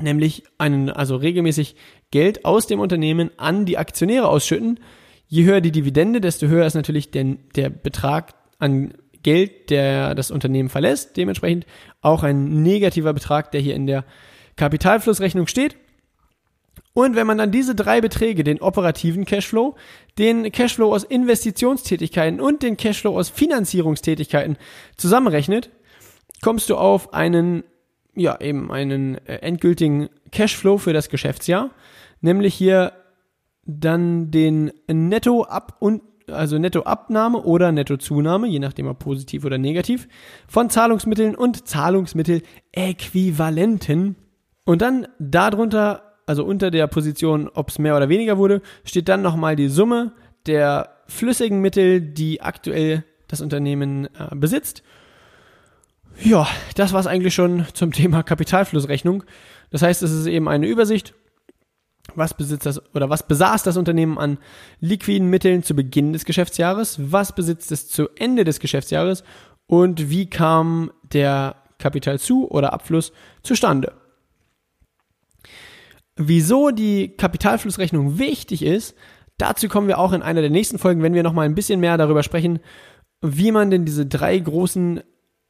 nämlich 0.00 0.44
einen, 0.58 0.90
also 0.90 1.16
regelmäßig 1.16 1.76
Geld 2.10 2.44
aus 2.44 2.66
dem 2.66 2.80
Unternehmen 2.80 3.30
an 3.36 3.66
die 3.66 3.78
Aktionäre 3.78 4.28
ausschütten. 4.28 4.80
Je 5.26 5.44
höher 5.44 5.60
die 5.60 5.72
Dividende, 5.72 6.20
desto 6.20 6.46
höher 6.46 6.66
ist 6.66 6.74
natürlich 6.74 7.10
der, 7.10 7.36
der 7.54 7.68
Betrag 7.68 8.34
an 8.58 8.94
Geld, 9.26 9.70
der 9.70 10.14
das 10.14 10.30
Unternehmen 10.30 10.68
verlässt. 10.68 11.16
Dementsprechend 11.16 11.66
auch 12.00 12.22
ein 12.22 12.62
negativer 12.62 13.12
Betrag, 13.12 13.50
der 13.50 13.60
hier 13.60 13.74
in 13.74 13.88
der 13.88 14.04
Kapitalflussrechnung 14.54 15.48
steht. 15.48 15.74
Und 16.92 17.16
wenn 17.16 17.26
man 17.26 17.36
dann 17.36 17.50
diese 17.50 17.74
drei 17.74 18.00
Beträge, 18.00 18.44
den 18.44 18.60
operativen 18.60 19.24
Cashflow, 19.24 19.74
den 20.16 20.52
Cashflow 20.52 20.94
aus 20.94 21.02
Investitionstätigkeiten 21.02 22.40
und 22.40 22.62
den 22.62 22.76
Cashflow 22.76 23.18
aus 23.18 23.28
Finanzierungstätigkeiten 23.28 24.58
zusammenrechnet, 24.96 25.70
kommst 26.40 26.70
du 26.70 26.76
auf 26.76 27.12
einen, 27.12 27.64
ja, 28.14 28.40
eben 28.40 28.70
einen 28.70 29.16
äh, 29.26 29.38
endgültigen 29.38 30.08
Cashflow 30.30 30.78
für 30.78 30.92
das 30.92 31.08
Geschäftsjahr, 31.08 31.70
nämlich 32.20 32.54
hier 32.54 32.92
dann 33.64 34.30
den 34.30 34.70
Nettoab- 34.86 35.74
und 35.80 36.02
also 36.30 36.58
Nettoabnahme 36.58 37.42
oder 37.42 37.72
Nettozunahme, 37.72 38.48
je 38.48 38.58
nachdem 38.58 38.86
ob 38.86 38.98
positiv 38.98 39.44
oder 39.44 39.58
negativ, 39.58 40.08
von 40.48 40.70
Zahlungsmitteln 40.70 41.34
und 41.34 41.68
Zahlungsmitteläquivalenten. 41.68 44.16
Und 44.64 44.80
dann 44.82 45.06
darunter 45.18 46.06
also 46.26 46.44
unter 46.44 46.70
der 46.70 46.88
Position, 46.88 47.48
ob 47.48 47.70
es 47.70 47.78
mehr 47.78 47.96
oder 47.96 48.08
weniger 48.08 48.36
wurde, 48.36 48.60
steht 48.84 49.08
dann 49.08 49.22
nochmal 49.22 49.56
die 49.56 49.68
Summe 49.68 50.12
der 50.46 50.90
flüssigen 51.06 51.60
Mittel, 51.60 52.00
die 52.00 52.42
aktuell 52.42 53.04
das 53.28 53.40
Unternehmen 53.40 54.06
äh, 54.06 54.34
besitzt. 54.34 54.82
Ja, 56.20 56.48
das 56.74 56.92
war 56.92 57.00
es 57.00 57.06
eigentlich 57.06 57.34
schon 57.34 57.66
zum 57.74 57.92
Thema 57.92 58.22
Kapitalflussrechnung. 58.22 59.24
Das 59.70 59.82
heißt, 59.82 60.02
es 60.02 60.12
ist 60.12 60.26
eben 60.26 60.48
eine 60.48 60.66
Übersicht, 60.66 61.14
was 62.14 62.34
besitzt 62.34 62.66
das 62.66 62.80
oder 62.94 63.10
was 63.10 63.26
besaß 63.26 63.62
das 63.62 63.76
Unternehmen 63.76 64.18
an 64.18 64.38
liquiden 64.80 65.28
Mitteln 65.28 65.62
zu 65.62 65.74
Beginn 65.74 66.12
des 66.12 66.24
Geschäftsjahres, 66.24 66.98
was 67.10 67.34
besitzt 67.34 67.72
es 67.72 67.88
zu 67.88 68.08
Ende 68.16 68.44
des 68.44 68.60
Geschäftsjahres 68.60 69.24
und 69.66 70.10
wie 70.10 70.30
kam 70.30 70.90
der 71.12 71.56
Kapitalzu- 71.78 72.48
oder 72.48 72.72
Abfluss 72.72 73.12
zustande. 73.42 73.92
Wieso 76.16 76.70
die 76.70 77.08
Kapitalflussrechnung 77.08 78.18
wichtig 78.18 78.62
ist, 78.62 78.96
dazu 79.36 79.68
kommen 79.68 79.88
wir 79.88 79.98
auch 79.98 80.12
in 80.12 80.22
einer 80.22 80.40
der 80.40 80.50
nächsten 80.50 80.78
Folgen, 80.78 81.02
wenn 81.02 81.14
wir 81.14 81.22
nochmal 81.22 81.46
ein 81.46 81.54
bisschen 81.54 81.80
mehr 81.80 81.98
darüber 81.98 82.22
sprechen, 82.22 82.60
wie 83.20 83.52
man 83.52 83.70
denn 83.70 83.84
diese 83.84 84.06
drei 84.06 84.38
großen 84.38 85.02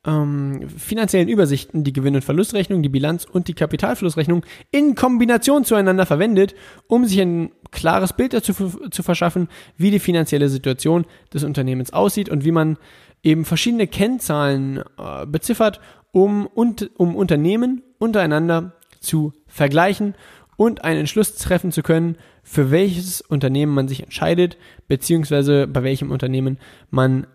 ähm, 0.06 0.68
finanziellen 0.68 1.28
Übersichten, 1.28 1.84
die 1.84 1.92
Gewinn- 1.92 2.14
und 2.14 2.24
Verlustrechnung, 2.24 2.82
die 2.82 2.88
Bilanz 2.88 3.24
und 3.24 3.48
die 3.48 3.54
Kapitalflussrechnung 3.54 4.44
in 4.70 4.94
Kombination 4.94 5.64
zueinander 5.64 6.06
verwendet, 6.06 6.54
um 6.86 7.04
sich 7.04 7.20
ein 7.20 7.50
klares 7.72 8.12
Bild 8.12 8.32
dazu 8.32 8.52
zu 8.90 9.02
verschaffen, 9.02 9.48
wie 9.76 9.90
die 9.90 9.98
finanzielle 9.98 10.48
Situation 10.48 11.04
des 11.34 11.42
Unternehmens 11.42 11.92
aussieht 11.92 12.28
und 12.28 12.44
wie 12.44 12.52
man 12.52 12.78
eben 13.22 13.44
verschiedene 13.44 13.88
Kennzahlen 13.88 14.82
äh, 14.98 15.26
beziffert, 15.26 15.80
um, 16.12 16.46
und, 16.46 16.90
um 16.96 17.14
Unternehmen 17.14 17.82
untereinander 17.98 18.72
zu 19.00 19.34
vergleichen 19.48 20.14
und 20.56 20.82
einen 20.82 21.00
Entschluss 21.00 21.34
treffen 21.34 21.72
zu 21.72 21.82
können, 21.82 22.16
für 22.42 22.70
welches 22.70 23.20
Unternehmen 23.20 23.74
man 23.74 23.88
sich 23.88 24.02
entscheidet, 24.02 24.56
beziehungsweise 24.88 25.66
bei 25.66 25.82
welchem 25.82 26.10
Unternehmen 26.10 26.58
man 26.90 27.26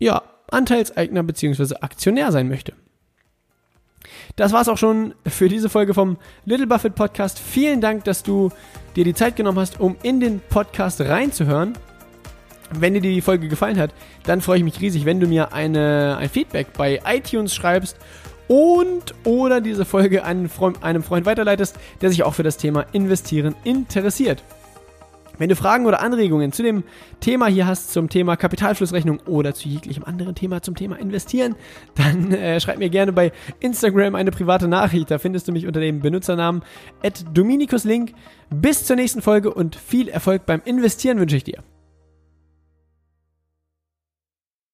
ja, 0.00 0.22
Anteilseigner 0.52 1.22
beziehungsweise 1.22 1.82
Aktionär 1.82 2.32
sein 2.32 2.48
möchte. 2.48 2.72
Das 4.36 4.52
war's 4.52 4.68
auch 4.68 4.78
schon 4.78 5.14
für 5.26 5.48
diese 5.48 5.68
Folge 5.68 5.94
vom 5.94 6.16
Little 6.44 6.66
Buffett 6.66 6.94
Podcast. 6.94 7.38
Vielen 7.38 7.80
Dank, 7.80 8.04
dass 8.04 8.22
du 8.22 8.50
dir 8.96 9.04
die 9.04 9.14
Zeit 9.14 9.36
genommen 9.36 9.58
hast, 9.58 9.80
um 9.80 9.96
in 10.02 10.20
den 10.20 10.40
Podcast 10.40 11.00
reinzuhören. 11.00 11.74
Wenn 12.72 12.94
dir 12.94 13.00
die 13.00 13.20
Folge 13.20 13.48
gefallen 13.48 13.78
hat, 13.78 13.92
dann 14.24 14.40
freue 14.40 14.58
ich 14.58 14.64
mich 14.64 14.80
riesig, 14.80 15.04
wenn 15.04 15.18
du 15.18 15.26
mir 15.26 15.52
eine, 15.52 16.16
ein 16.18 16.28
Feedback 16.28 16.72
bei 16.74 17.00
iTunes 17.04 17.54
schreibst 17.54 17.96
und 18.46 19.14
oder 19.24 19.60
diese 19.60 19.84
Folge 19.84 20.24
einem 20.24 20.48
Freund 20.48 20.80
weiterleitest, 21.26 21.76
der 22.00 22.10
sich 22.10 22.22
auch 22.22 22.34
für 22.34 22.42
das 22.42 22.56
Thema 22.56 22.86
Investieren 22.92 23.54
interessiert. 23.64 24.42
Wenn 25.40 25.48
du 25.48 25.56
Fragen 25.56 25.86
oder 25.86 26.02
Anregungen 26.02 26.52
zu 26.52 26.62
dem 26.62 26.84
Thema 27.20 27.46
hier 27.46 27.66
hast, 27.66 27.94
zum 27.94 28.10
Thema 28.10 28.36
Kapitalflussrechnung 28.36 29.20
oder 29.20 29.54
zu 29.54 29.70
jeglichem 29.70 30.04
anderen 30.04 30.34
Thema 30.34 30.60
zum 30.60 30.76
Thema 30.76 30.96
Investieren, 30.96 31.56
dann 31.94 32.30
äh, 32.30 32.60
schreib 32.60 32.78
mir 32.78 32.90
gerne 32.90 33.14
bei 33.14 33.32
Instagram 33.58 34.16
eine 34.16 34.32
private 34.32 34.68
Nachricht. 34.68 35.10
Da 35.10 35.18
findest 35.18 35.48
du 35.48 35.52
mich 35.52 35.66
unter 35.66 35.80
dem 35.80 36.00
Benutzernamen 36.00 36.62
@dominikuslink. 37.32 38.12
Bis 38.50 38.84
zur 38.84 38.96
nächsten 38.96 39.22
Folge 39.22 39.54
und 39.54 39.76
viel 39.76 40.08
Erfolg 40.08 40.44
beim 40.44 40.60
Investieren 40.66 41.18
wünsche 41.18 41.36
ich 41.36 41.44
dir. 41.44 41.62